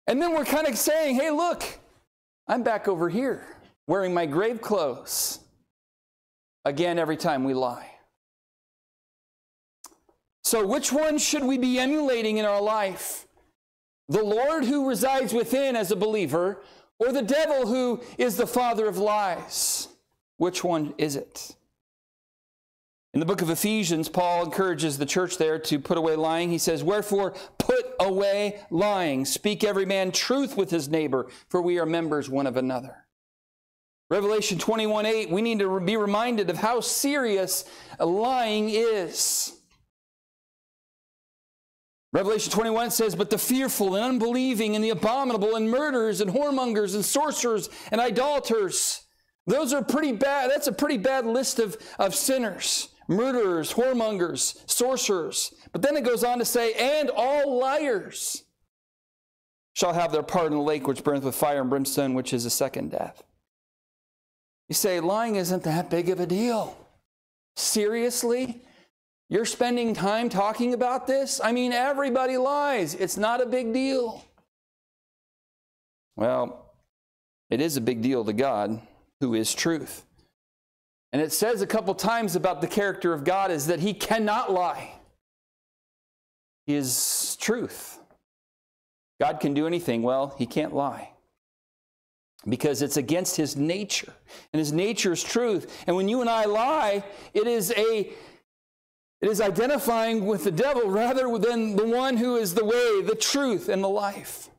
[0.05, 1.63] And then we're kind of saying, hey, look,
[2.47, 3.57] I'm back over here
[3.88, 5.39] wearing my grave clothes.
[6.65, 7.92] Again, every time we lie.
[10.43, 13.27] So, which one should we be emulating in our life?
[14.10, 16.62] The Lord who resides within as a believer,
[16.99, 19.88] or the devil who is the father of lies?
[20.38, 21.56] Which one is it?
[23.13, 26.49] In the book of Ephesians, Paul encourages the church there to put away lying.
[26.49, 29.23] He says, Wherefore, put away lying.
[29.23, 33.06] Speak every man truth with his neighbor, for we are members one of another.
[34.09, 37.65] Revelation 21 8, we need to be reminded of how serious
[37.99, 39.53] lying is.
[42.14, 46.93] Revelation 21 says, But the fearful and unbelieving and the abominable and murderers and whoremongers
[46.93, 49.01] and sorcerers and idolaters,
[49.47, 50.51] those are pretty bad.
[50.51, 55.53] That's a pretty bad list of, of sinners murderers, whoremongers, sorcerers.
[55.74, 58.43] But then it goes on to say, And all liars
[59.74, 62.45] shall have their part in the lake which burneth with fire and brimstone, which is
[62.45, 63.24] a second death.
[64.70, 66.78] You say, lying isn't that big of a deal.
[67.55, 68.61] Seriously?
[69.34, 71.41] You're spending time talking about this?
[71.43, 72.93] I mean, everybody lies.
[72.93, 74.23] It's not a big deal.
[76.15, 76.75] Well,
[77.49, 78.79] it is a big deal to God,
[79.21, 80.05] who is truth.
[81.11, 84.51] And it says a couple times about the character of God is that he cannot
[84.51, 84.91] lie.
[86.67, 87.97] He is truth.
[89.19, 90.03] God can do anything.
[90.03, 91.09] Well, he can't lie
[92.47, 94.13] because it's against his nature.
[94.53, 95.84] And his nature is truth.
[95.88, 97.03] And when you and I lie,
[97.34, 98.13] it is a
[99.24, 103.15] it is identifying with the devil rather than the one who is the way, the
[103.15, 104.49] truth, and the life.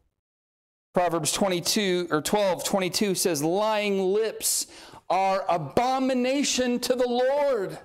[0.95, 4.67] Proverbs 22 or 12, 22 says, lying lips
[5.11, 7.79] are abomination to the Lord.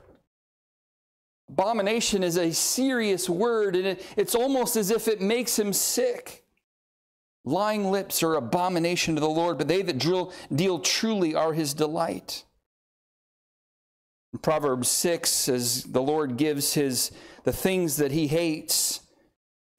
[1.49, 6.45] Abomination is a serious word, and it, it's almost as if it makes him sick.
[7.43, 11.73] Lying lips are abomination to the Lord, but they that drill, deal truly are his
[11.73, 12.45] delight.
[14.33, 17.11] In Proverbs 6, as the Lord gives his
[17.43, 19.01] the things that he hates,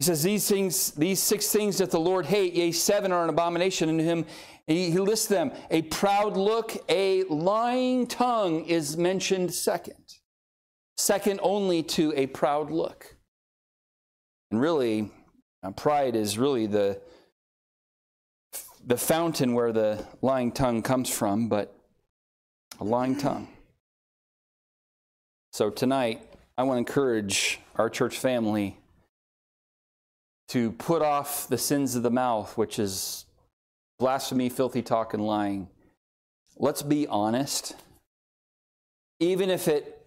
[0.00, 3.28] he says, These things, these six things that the Lord hate, yea, seven are an
[3.28, 4.24] abomination unto him.
[4.66, 5.52] He, he lists them.
[5.70, 10.16] A proud look, a lying tongue is mentioned second.
[10.96, 13.16] Second only to a proud look.
[14.50, 15.10] And really,
[15.62, 17.00] uh, pride is really the
[18.86, 21.76] the fountain where the lying tongue comes from, but
[22.80, 23.48] a lying tongue.
[25.52, 26.22] So tonight,
[26.56, 28.78] I want to encourage our church family
[30.48, 33.24] to put off the sins of the mouth, which is
[33.98, 35.68] blasphemy, filthy talk, and lying.
[36.56, 37.74] Let's be honest.
[39.18, 40.06] Even if it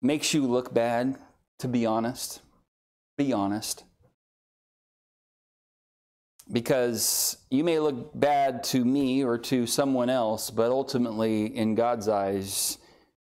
[0.00, 1.16] makes you look bad,
[1.60, 2.40] to be honest,
[3.16, 3.84] be honest
[6.50, 12.08] because you may look bad to me or to someone else, but ultimately, in God's
[12.08, 12.78] eyes,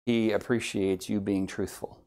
[0.10, 1.99] He appreciates you being truthful.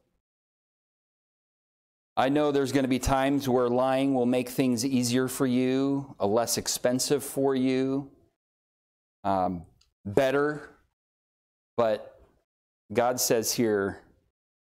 [2.17, 6.13] I know there's going to be times where lying will make things easier for you,
[6.19, 8.11] less expensive for you,
[9.23, 9.61] um,
[10.05, 10.69] better,
[11.77, 12.21] but
[12.91, 14.01] God says here,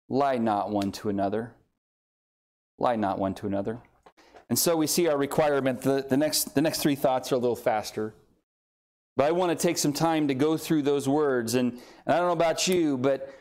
[0.08, 1.52] lie not one to another.
[2.80, 3.80] Lie not one to another.
[4.48, 5.82] And so we see our requirement.
[5.82, 8.14] The, the, next, the next three thoughts are a little faster.
[9.18, 11.56] But I want to take some time to go through those words.
[11.56, 11.74] And,
[12.06, 13.34] and I don't know about you, but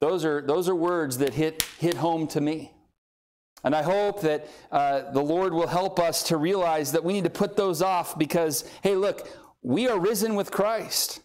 [0.00, 2.72] those are, those are words that hit, hit home to me.
[3.64, 7.24] And I hope that uh, the Lord will help us to realize that we need
[7.24, 9.28] to put those off because, hey, look,
[9.62, 11.20] we are risen with Christ.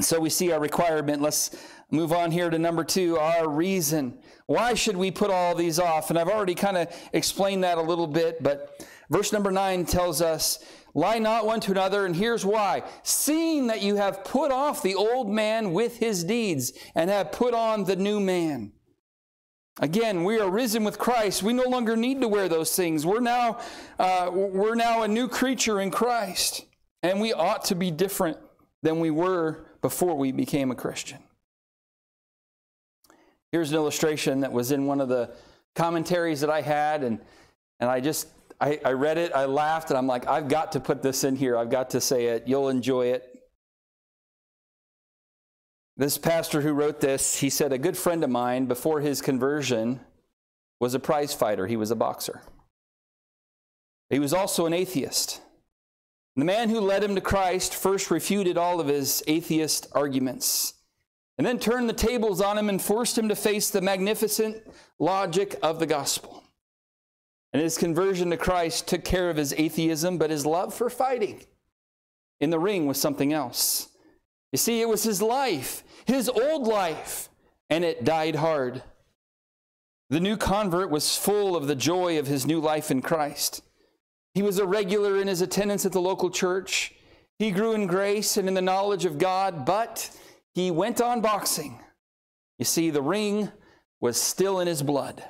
[0.00, 1.22] So we see our requirement.
[1.22, 1.56] Let's
[1.90, 4.18] move on here to number two our reason.
[4.46, 6.10] Why should we put all these off?
[6.10, 10.20] And I've already kind of explained that a little bit, but verse number nine tells
[10.20, 10.64] us,
[10.98, 12.82] Lie not one to another, and here's why.
[13.04, 17.54] Seeing that you have put off the old man with his deeds, and have put
[17.54, 18.72] on the new man.
[19.78, 21.44] Again, we are risen with Christ.
[21.44, 23.06] We no longer need to wear those things.
[23.06, 23.60] We're now,
[24.00, 26.64] uh, we're now a new creature in Christ,
[27.04, 28.36] and we ought to be different
[28.82, 31.18] than we were before we became a Christian.
[33.52, 35.30] Here's an illustration that was in one of the
[35.76, 37.20] commentaries that I had, and,
[37.78, 38.26] and I just
[38.60, 41.36] I, I read it, I laughed, and I'm like, I've got to put this in
[41.36, 41.56] here.
[41.56, 42.44] I've got to say it.
[42.46, 43.24] You'll enjoy it.
[45.96, 50.00] This pastor who wrote this, he said, A good friend of mine before his conversion
[50.80, 51.66] was a prize fighter.
[51.66, 52.42] He was a boxer.
[54.10, 55.40] He was also an atheist.
[56.36, 60.74] The man who led him to Christ first refuted all of his atheist arguments
[61.36, 64.56] and then turned the tables on him and forced him to face the magnificent
[64.98, 66.44] logic of the gospel.
[67.52, 71.44] And his conversion to Christ took care of his atheism, but his love for fighting
[72.40, 73.88] in the ring was something else.
[74.52, 77.28] You see, it was his life, his old life,
[77.70, 78.82] and it died hard.
[80.10, 83.62] The new convert was full of the joy of his new life in Christ.
[84.34, 86.94] He was a regular in his attendance at the local church.
[87.38, 90.10] He grew in grace and in the knowledge of God, but
[90.54, 91.78] he went on boxing.
[92.58, 93.50] You see, the ring
[94.00, 95.22] was still in his blood.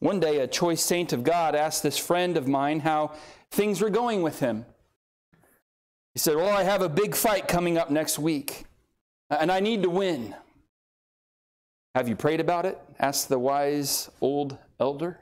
[0.00, 3.12] One day, a choice saint of God asked this friend of mine how
[3.50, 4.64] things were going with him.
[6.14, 8.64] He said, Well, I have a big fight coming up next week,
[9.30, 10.34] and I need to win.
[11.94, 12.78] Have you prayed about it?
[13.00, 15.18] asked the wise old elder.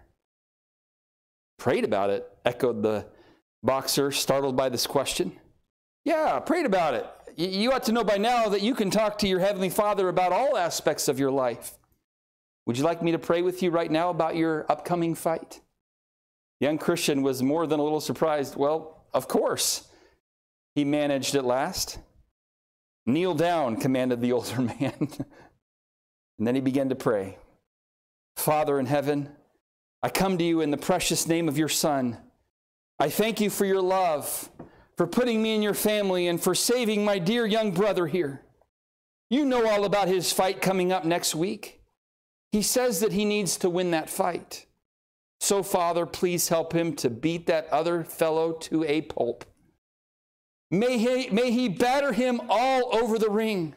[1.59, 3.07] Prayed about it, echoed the
[3.63, 5.33] boxer, startled by this question.
[6.05, 7.07] Yeah, prayed about it.
[7.37, 10.33] You ought to know by now that you can talk to your Heavenly Father about
[10.33, 11.79] all aspects of your life.
[12.67, 15.61] Would you like me to pray with you right now about your upcoming fight?
[16.61, 18.57] young Christian was more than a little surprised.
[18.57, 19.89] Well, of course,
[20.75, 21.99] he managed at last.
[23.05, 25.09] Kneel down, commanded the older man.
[26.39, 27.39] And then he began to pray
[28.37, 29.31] Father in heaven,
[30.03, 32.19] I come to you in the precious name of your Son.
[32.99, 34.51] I thank you for your love,
[34.97, 38.43] for putting me in your family, and for saving my dear young brother here.
[39.31, 41.76] You know all about his fight coming up next week.
[42.57, 44.65] He says that he needs to win that fight.
[45.41, 49.45] So, Father, please help him to beat that other fellow to a pulp.
[50.71, 53.75] May he, may he batter him all over the ring.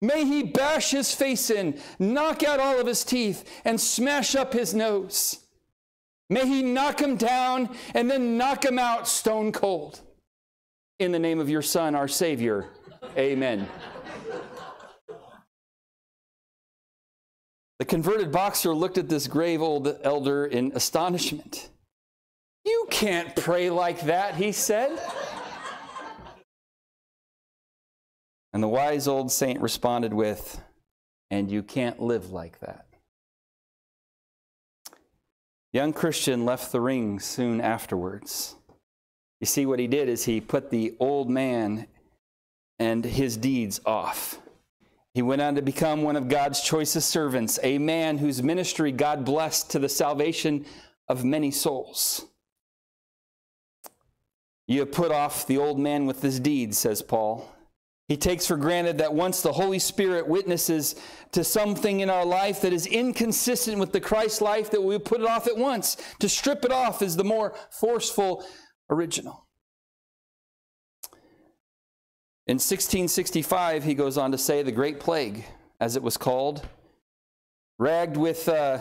[0.00, 4.54] May he bash his face in, knock out all of his teeth, and smash up
[4.54, 5.40] his nose.
[6.30, 10.00] May he knock him down and then knock him out stone cold.
[10.98, 12.70] In the name of your Son, our Savior.
[13.18, 13.68] Amen.
[17.84, 21.68] The converted boxer looked at this grave old elder in astonishment.
[22.64, 24.98] You can't pray like that, he said.
[28.54, 30.62] And the wise old saint responded with,
[31.30, 32.86] And you can't live like that.
[35.74, 38.54] Young Christian left the ring soon afterwards.
[39.42, 41.86] You see, what he did is he put the old man
[42.78, 44.40] and his deeds off.
[45.14, 49.24] He went on to become one of God's choicest servants, a man whose ministry God
[49.24, 50.66] blessed to the salvation
[51.08, 52.26] of many souls.
[54.66, 57.48] You have put off the old man with his deeds, says Paul.
[58.08, 60.96] He takes for granted that once the Holy Spirit witnesses
[61.32, 65.20] to something in our life that is inconsistent with the Christ life, that we put
[65.20, 65.96] it off at once.
[66.18, 68.44] To strip it off is the more forceful
[68.90, 69.43] original.
[72.46, 75.46] In 1665, he goes on to say the Great Plague,
[75.80, 76.66] as it was called,
[77.78, 78.80] ragged with uh,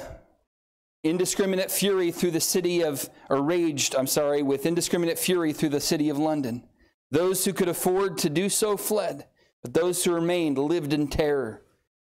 [1.04, 5.80] indiscriminate fury through the city of, or raged, I'm sorry, with indiscriminate fury through the
[5.80, 6.64] city of London.
[7.10, 9.28] Those who could afford to do so fled,
[9.62, 11.62] but those who remained lived in terror.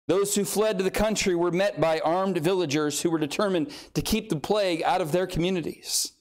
[0.09, 4.01] Those who fled to the country were met by armed villagers who were determined to
[4.01, 6.13] keep the plague out of their communities.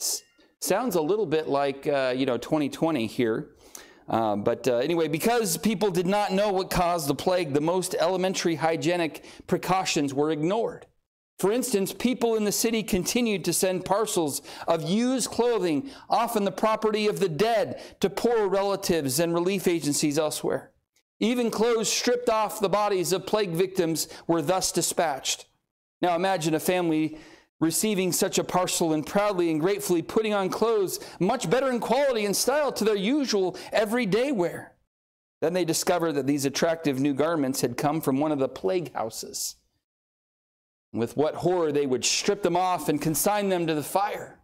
[0.00, 0.22] S-
[0.60, 3.48] sounds a little bit like, uh, you know, 2020 here.
[4.10, 7.94] Uh, but uh, anyway, because people did not know what caused the plague, the most
[7.94, 10.86] elementary hygienic precautions were ignored.
[11.38, 16.50] For instance, people in the city continued to send parcels of used clothing, often the
[16.50, 20.72] property of the dead, to poor relatives and relief agencies elsewhere.
[21.20, 25.46] Even clothes stripped off the bodies of plague victims were thus dispatched.
[26.02, 27.16] Now imagine a family
[27.60, 32.24] receiving such a parcel and proudly and gratefully putting on clothes much better in quality
[32.24, 34.72] and style to their usual everyday wear.
[35.40, 38.92] Then they discovered that these attractive new garments had come from one of the plague
[38.94, 39.56] houses.
[40.92, 44.38] With what horror they would strip them off and consign them to the fire.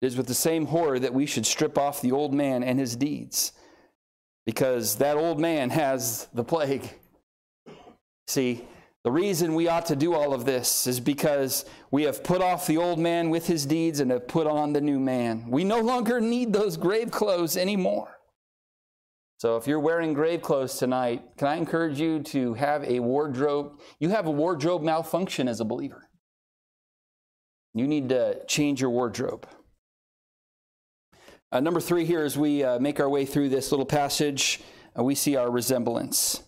[0.00, 2.78] It is with the same horror that we should strip off the old man and
[2.78, 3.52] his deeds,
[4.44, 6.88] because that old man has the plague.
[8.26, 8.64] See,
[9.04, 12.66] the reason we ought to do all of this is because we have put off
[12.66, 15.44] the old man with his deeds and have put on the new man.
[15.46, 18.18] We no longer need those grave clothes anymore.
[19.36, 23.78] So if you're wearing grave clothes tonight, can I encourage you to have a wardrobe?
[23.98, 26.08] You have a wardrobe malfunction as a believer.
[27.74, 29.46] You need to change your wardrobe.
[31.52, 34.62] Uh, number three, here as we uh, make our way through this little passage,
[34.98, 36.42] uh, we see our resemblance.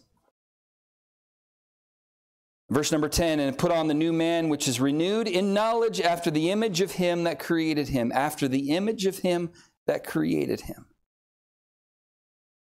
[2.69, 6.31] Verse number 10 and put on the new man which is renewed in knowledge after
[6.31, 9.51] the image of him that created him, after the image of him
[9.87, 10.87] that created him.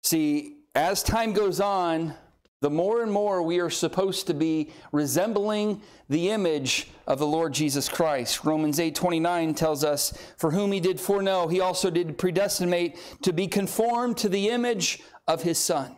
[0.02, 2.14] See, as time goes on,
[2.60, 7.54] the more and more we are supposed to be resembling the image of the Lord
[7.54, 8.44] Jesus Christ.
[8.44, 13.46] Romans 8:29 tells us, "For whom he did foreknow, he also did predestinate to be
[13.46, 15.97] conformed to the image of his son."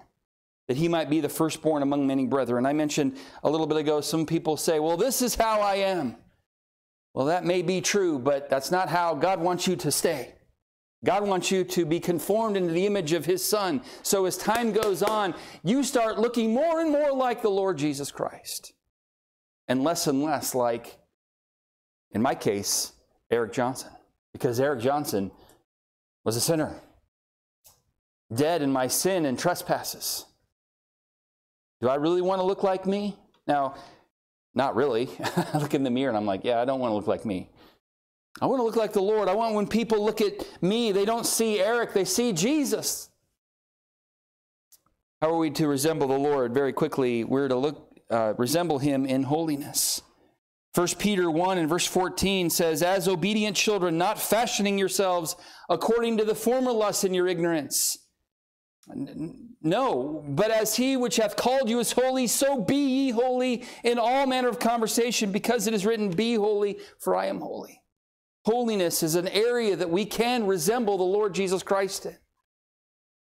[0.70, 2.64] That he might be the firstborn among many brethren.
[2.64, 6.14] I mentioned a little bit ago, some people say, well, this is how I am.
[7.12, 10.32] Well, that may be true, but that's not how God wants you to stay.
[11.04, 13.82] God wants you to be conformed into the image of his son.
[14.02, 18.12] So as time goes on, you start looking more and more like the Lord Jesus
[18.12, 18.72] Christ
[19.66, 20.98] and less and less like,
[22.12, 22.92] in my case,
[23.28, 23.90] Eric Johnson,
[24.32, 25.32] because Eric Johnson
[26.22, 26.76] was a sinner,
[28.32, 30.26] dead in my sin and trespasses.
[31.80, 33.16] Do I really want to look like me?
[33.46, 33.74] Now,
[34.54, 35.08] not really.
[35.52, 37.24] I look in the mirror and I'm like, yeah, I don't want to look like
[37.24, 37.48] me.
[38.40, 39.28] I want to look like the Lord.
[39.28, 43.08] I want when people look at me, they don't see Eric, they see Jesus.
[45.20, 46.54] How are we to resemble the Lord?
[46.54, 50.02] Very quickly, we're to look uh, resemble him in holiness.
[50.74, 55.36] 1 Peter 1 and verse 14 says, As obedient children, not fashioning yourselves
[55.68, 57.98] according to the former lusts in your ignorance
[58.88, 63.98] No, but as he which hath called you is holy, so be ye holy in
[63.98, 67.82] all manner of conversation, because it is written, Be holy, for I am holy.
[68.44, 72.16] Holiness is an area that we can resemble the Lord Jesus Christ in.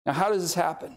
[0.06, 0.96] Now, how does this happen?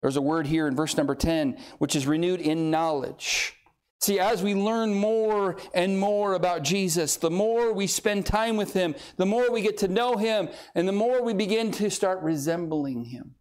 [0.00, 3.54] There's a word here in verse number 10, which is renewed in knowledge.
[4.00, 8.74] See, as we learn more and more about Jesus, the more we spend time with
[8.74, 12.22] Him, the more we get to know Him, and the more we begin to start
[12.22, 13.34] resembling Him.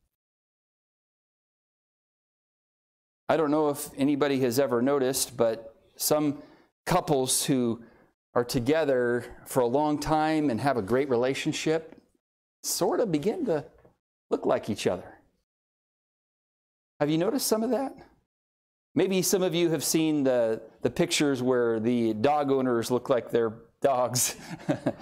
[3.29, 6.41] I don't know if anybody has ever noticed, but some
[6.85, 7.81] couples who
[8.35, 12.01] are together for a long time and have a great relationship
[12.63, 13.65] sort of begin to
[14.29, 15.19] look like each other.
[16.99, 17.95] Have you noticed some of that?
[18.95, 23.31] Maybe some of you have seen the, the pictures where the dog owners look like
[23.31, 24.35] their dogs.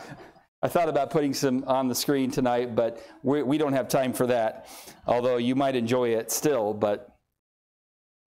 [0.63, 4.13] I thought about putting some on the screen tonight, but we, we don't have time
[4.13, 4.67] for that,
[5.07, 6.73] although you might enjoy it still.
[6.73, 7.10] But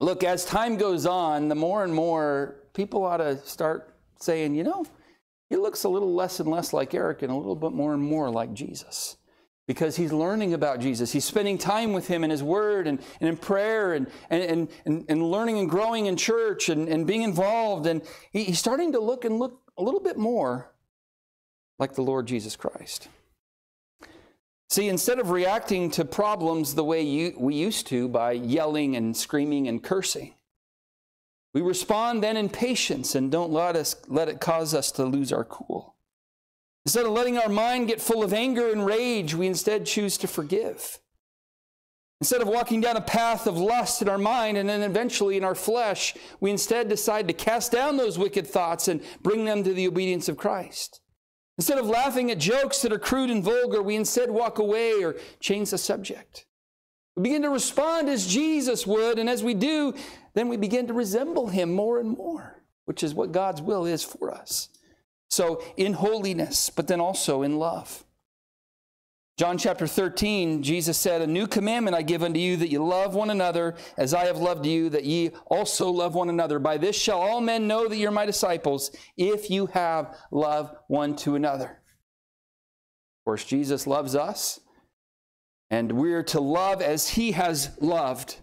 [0.05, 4.65] look, as time goes on, the more and more people ought to start saying, you
[4.65, 4.85] know,
[5.51, 8.03] he looks a little less and less like Eric and a little bit more and
[8.03, 9.17] more like Jesus
[9.67, 11.13] because he's learning about Jesus.
[11.13, 15.05] He's spending time with him in his word and, and in prayer and, and, and,
[15.09, 17.87] and learning and growing in church and, and being involved.
[17.87, 20.73] And he, he's starting to look and look a little bit more
[21.79, 23.09] like the Lord Jesus Christ.
[24.75, 29.17] See, instead of reacting to problems the way you, we used to by yelling and
[29.17, 30.35] screaming and cursing,
[31.53, 35.33] we respond then in patience and don't let, us, let it cause us to lose
[35.33, 35.95] our cool.
[36.87, 40.27] Instead of letting our mind get full of anger and rage, we instead choose to
[40.27, 40.99] forgive.
[42.21, 45.45] Instead of walking down a path of lust in our mind and then eventually in
[45.45, 49.73] our flesh, we instead decide to cast down those wicked thoughts and bring them to
[49.73, 51.01] the obedience of Christ.
[51.57, 55.17] Instead of laughing at jokes that are crude and vulgar, we instead walk away or
[55.41, 56.47] change the subject.
[57.17, 59.95] We begin to respond as Jesus would, and as we do,
[60.35, 64.03] then we begin to resemble him more and more, which is what God's will is
[64.03, 64.69] for us.
[65.31, 68.04] So, in holiness, but then also in love.
[69.37, 73.17] John chapter 13, Jesus said, A new commandment I give unto you, that you love
[73.17, 76.61] one another as I have loved you, that ye also love one another.
[76.61, 81.17] By this shall all men know that you're my disciples, if you have love one
[81.17, 81.65] to another.
[81.67, 84.61] Of course, Jesus loves us,
[85.69, 88.37] and we're to love as he has loved.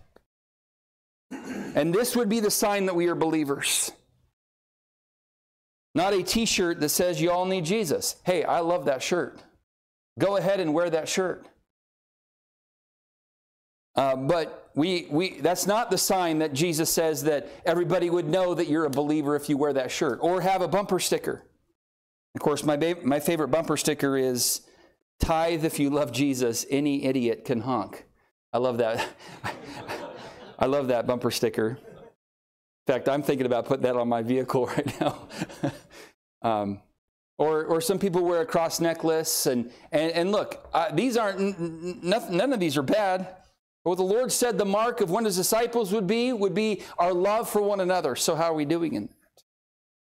[1.32, 3.94] And this would be the sign that we are believers.
[5.96, 8.18] Not a t shirt that says you all need Jesus.
[8.26, 9.42] Hey, I love that shirt.
[10.20, 11.46] Go ahead and wear that shirt.
[13.96, 18.54] Uh, but we, we, that's not the sign that Jesus says that everybody would know
[18.54, 21.44] that you're a believer if you wear that shirt or have a bumper sticker.
[22.36, 24.62] Of course, my, ba- my favorite bumper sticker is
[25.20, 28.06] tithe if you love Jesus, any idiot can honk.
[28.54, 29.06] I love that.
[30.60, 31.80] I love that bumper sticker.
[32.88, 35.28] In fact, I'm thinking about putting that on my vehicle right now.
[36.42, 36.80] um,
[37.42, 39.48] or, or some people wear a cross necklace.
[39.48, 43.36] And, and, and look, uh, these aren't, none of these are bad.
[43.82, 46.84] What the Lord said the mark of one of his disciples would be, would be
[47.00, 48.16] our love for one another.
[48.16, 49.44] So, how are we doing in that?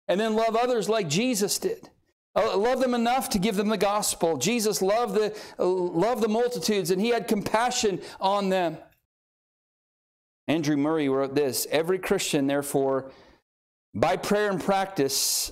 [0.07, 1.91] And then love others like Jesus did.
[2.37, 4.37] Uh, love them enough to give them the gospel.
[4.37, 8.79] Jesus loved the, uh, loved the multitudes and he had compassion on them.
[10.47, 13.11] Andrew Murray wrote this Every Christian, therefore,
[13.93, 15.51] by prayer and practice,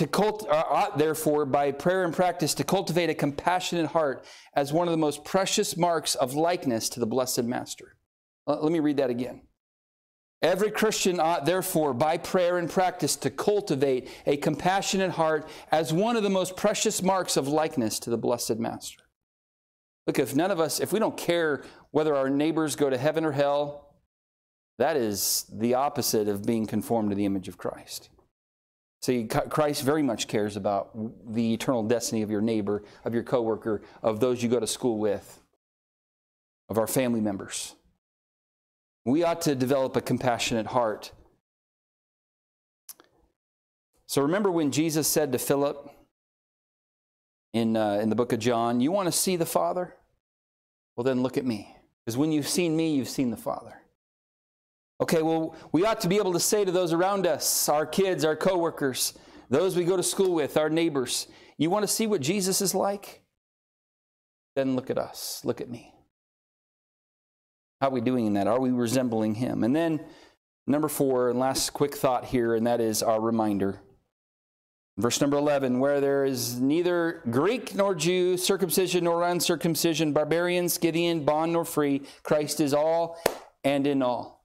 [0.00, 4.24] to cult, uh, ought therefore by prayer and practice to cultivate a compassionate heart
[4.54, 7.96] as one of the most precious marks of likeness to the blessed master.
[8.46, 9.42] Let me read that again.
[10.40, 16.16] Every christian ought therefore by prayer and practice to cultivate a compassionate heart as one
[16.16, 19.02] of the most precious marks of likeness to the blessed master.
[20.06, 23.26] Look if none of us if we don't care whether our neighbors go to heaven
[23.26, 23.92] or hell
[24.78, 28.08] that is the opposite of being conformed to the image of Christ.
[29.02, 30.90] See, Christ very much cares about
[31.32, 34.98] the eternal destiny of your neighbor, of your coworker, of those you go to school
[34.98, 35.40] with,
[36.68, 37.74] of our family members.
[39.06, 41.12] We ought to develop a compassionate heart.
[44.06, 45.90] So remember when Jesus said to Philip
[47.54, 49.96] in, uh, in the book of John, You want to see the Father?
[50.94, 51.74] Well, then look at me.
[52.04, 53.79] Because when you've seen me, you've seen the Father.
[55.00, 58.24] Okay, well, we ought to be able to say to those around us, our kids,
[58.24, 59.14] our coworkers,
[59.48, 61.26] those we go to school with, our neighbors,
[61.56, 63.22] you want to see what Jesus is like?
[64.56, 65.40] Then look at us.
[65.44, 65.94] Look at me.
[67.80, 68.46] How are we doing in that?
[68.46, 69.64] Are we resembling him?
[69.64, 70.00] And then,
[70.66, 73.80] number four, and last quick thought here, and that is our reminder.
[74.98, 81.24] Verse number 11, where there is neither Greek nor Jew, circumcision nor uncircumcision, barbarian, Scythian,
[81.24, 83.18] bond nor free, Christ is all
[83.64, 84.39] and in all.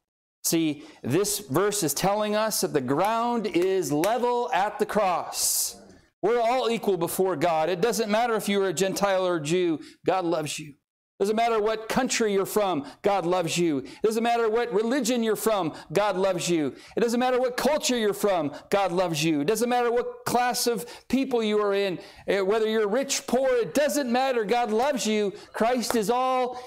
[0.46, 5.76] See, this verse is telling us that the ground is level at the cross.
[6.22, 7.68] We're all equal before God.
[7.68, 10.76] It doesn't matter if you're a Gentile or a Jew, God loves you.
[11.20, 13.80] Doesn't matter what country you're from, God loves you.
[13.80, 16.76] It doesn't matter what religion you're from, God loves you.
[16.96, 19.42] It doesn't matter what culture you're from, God loves you.
[19.42, 23.50] It doesn't matter what class of people you are in, eh, whether you're rich, poor,
[23.50, 24.46] it doesn't matter.
[24.46, 25.34] God loves you.
[25.54, 26.62] Christ is all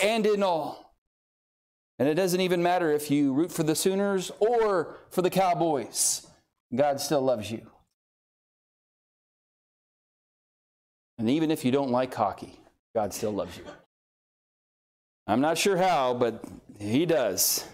[0.00, 0.85] and in all.
[1.98, 6.26] And it doesn't even matter if you root for the Sooners or for the Cowboys,
[6.74, 7.66] God still loves you.
[11.18, 12.60] And even if you don't like hockey,
[12.94, 13.64] God still loves you.
[15.26, 16.44] I'm not sure how, but
[16.78, 17.64] he does.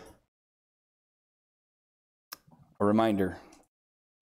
[2.81, 3.37] A reminder.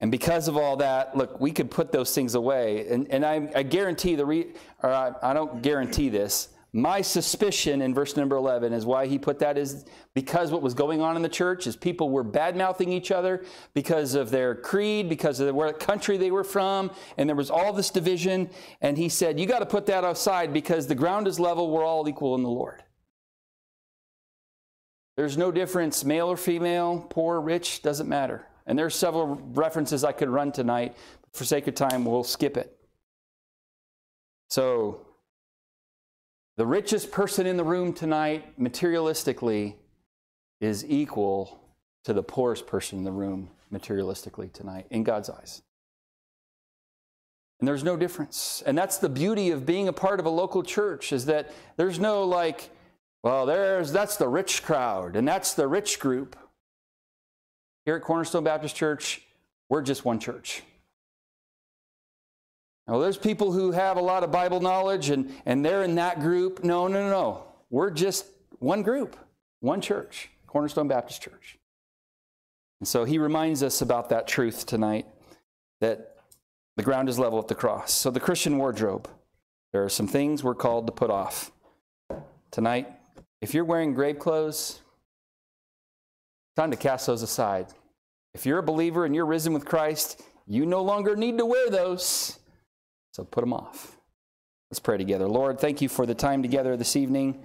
[0.01, 2.89] And because of all that, look, we could put those things away.
[2.89, 4.47] And, and I, I guarantee the, re,
[4.83, 6.49] or I, I don't guarantee this.
[6.73, 10.73] My suspicion in verse number 11 is why he put that is because what was
[10.73, 13.45] going on in the church is people were bad mouthing each other
[13.75, 17.73] because of their creed, because of what country they were from, and there was all
[17.73, 18.49] this division.
[18.81, 21.85] And he said, You got to put that aside because the ground is level, we're
[21.85, 22.85] all equal in the Lord.
[25.17, 28.47] There's no difference, male or female, poor, rich, doesn't matter.
[28.65, 30.97] And there's several references I could run tonight.
[31.23, 32.79] But For sake of time, we'll skip it.
[34.49, 35.07] So,
[36.61, 39.77] the richest person in the room tonight, materialistically,
[40.61, 41.59] is equal
[42.05, 45.63] to the poorest person in the room, materialistically, tonight, in God's eyes.
[47.61, 48.63] And there's no difference.
[48.67, 51.99] And that's the beauty of being a part of a local church, is that there's
[51.99, 52.69] no like,
[53.23, 56.37] well, there's that's the rich crowd, and that's the rich group.
[57.87, 59.23] Here at Cornerstone Baptist Church,
[59.71, 60.63] we're just one church.
[62.91, 66.19] Now, there's people who have a lot of Bible knowledge and, and they're in that
[66.19, 66.65] group.
[66.65, 67.45] No, no, no, no.
[67.71, 68.27] We're just
[68.59, 69.17] one group,
[69.61, 71.57] one church, Cornerstone Baptist Church.
[72.81, 75.07] And so he reminds us about that truth tonight
[75.81, 76.17] that
[76.77, 77.93] the ground is level at the cross.
[77.93, 79.09] So, the Christian wardrobe,
[79.73, 81.53] there are some things we're called to put off.
[82.51, 82.89] Tonight,
[83.41, 84.81] if you're wearing grave clothes,
[86.57, 87.69] time to cast those aside.
[88.35, 91.71] If you're a believer and you're risen with Christ, you no longer need to wear
[91.71, 92.40] those.
[93.13, 93.97] So put them off.
[94.71, 95.27] Let's pray together.
[95.27, 97.43] Lord, thank you for the time together this evening.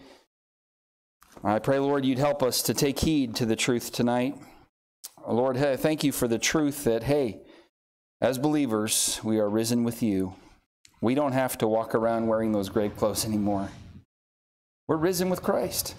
[1.43, 4.38] I pray, Lord, you'd help us to take heed to the truth tonight.
[5.28, 7.41] Lord, thank you for the truth that, hey,
[8.22, 10.36] as believers, we are risen with you.
[11.01, 13.70] We don't have to walk around wearing those grave clothes anymore.
[14.88, 15.95] We're risen with Christ.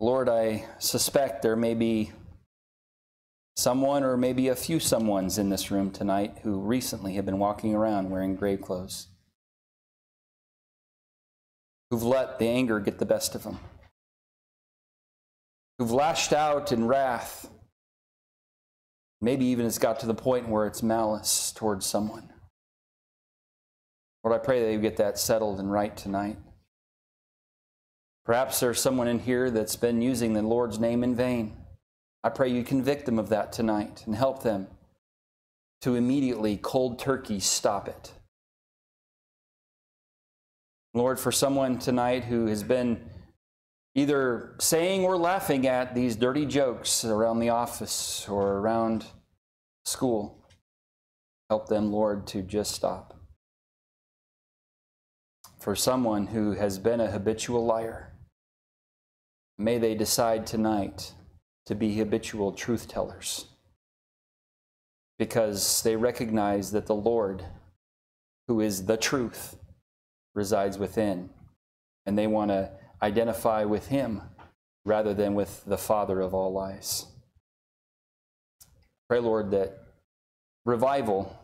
[0.00, 2.10] Lord, I suspect there may be
[3.56, 7.74] someone or maybe a few someones in this room tonight who recently have been walking
[7.74, 9.08] around wearing grave clothes,
[11.90, 13.58] who've let the anger get the best of them,
[15.78, 17.48] who've lashed out in wrath.
[19.20, 22.30] Maybe even it's got to the point where it's malice towards someone.
[24.24, 26.38] Lord, I pray that you get that settled and right tonight.
[28.24, 31.56] Perhaps there's someone in here that's been using the Lord's name in vain.
[32.22, 34.68] I pray you convict them of that tonight and help them
[35.80, 38.12] to immediately cold turkey stop it.
[40.92, 43.00] Lord, for someone tonight who has been
[43.94, 49.06] either saying or laughing at these dirty jokes around the office or around
[49.84, 50.44] school,
[51.48, 53.16] help them, Lord, to just stop.
[55.58, 58.12] For someone who has been a habitual liar,
[59.58, 61.14] may they decide tonight
[61.70, 63.46] to be habitual truth tellers
[65.20, 67.44] because they recognize that the Lord,
[68.48, 69.56] who is the truth,
[70.34, 71.30] resides within,
[72.06, 74.20] and they want to identify with Him
[74.84, 77.06] rather than with the Father of all lies.
[79.08, 79.78] Pray, Lord, that
[80.64, 81.38] revival,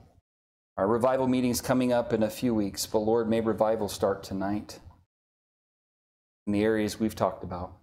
[0.77, 4.81] our revival meeting's coming up in a few weeks, but Lord, may revival start tonight
[6.49, 7.77] in the areas we've talked about.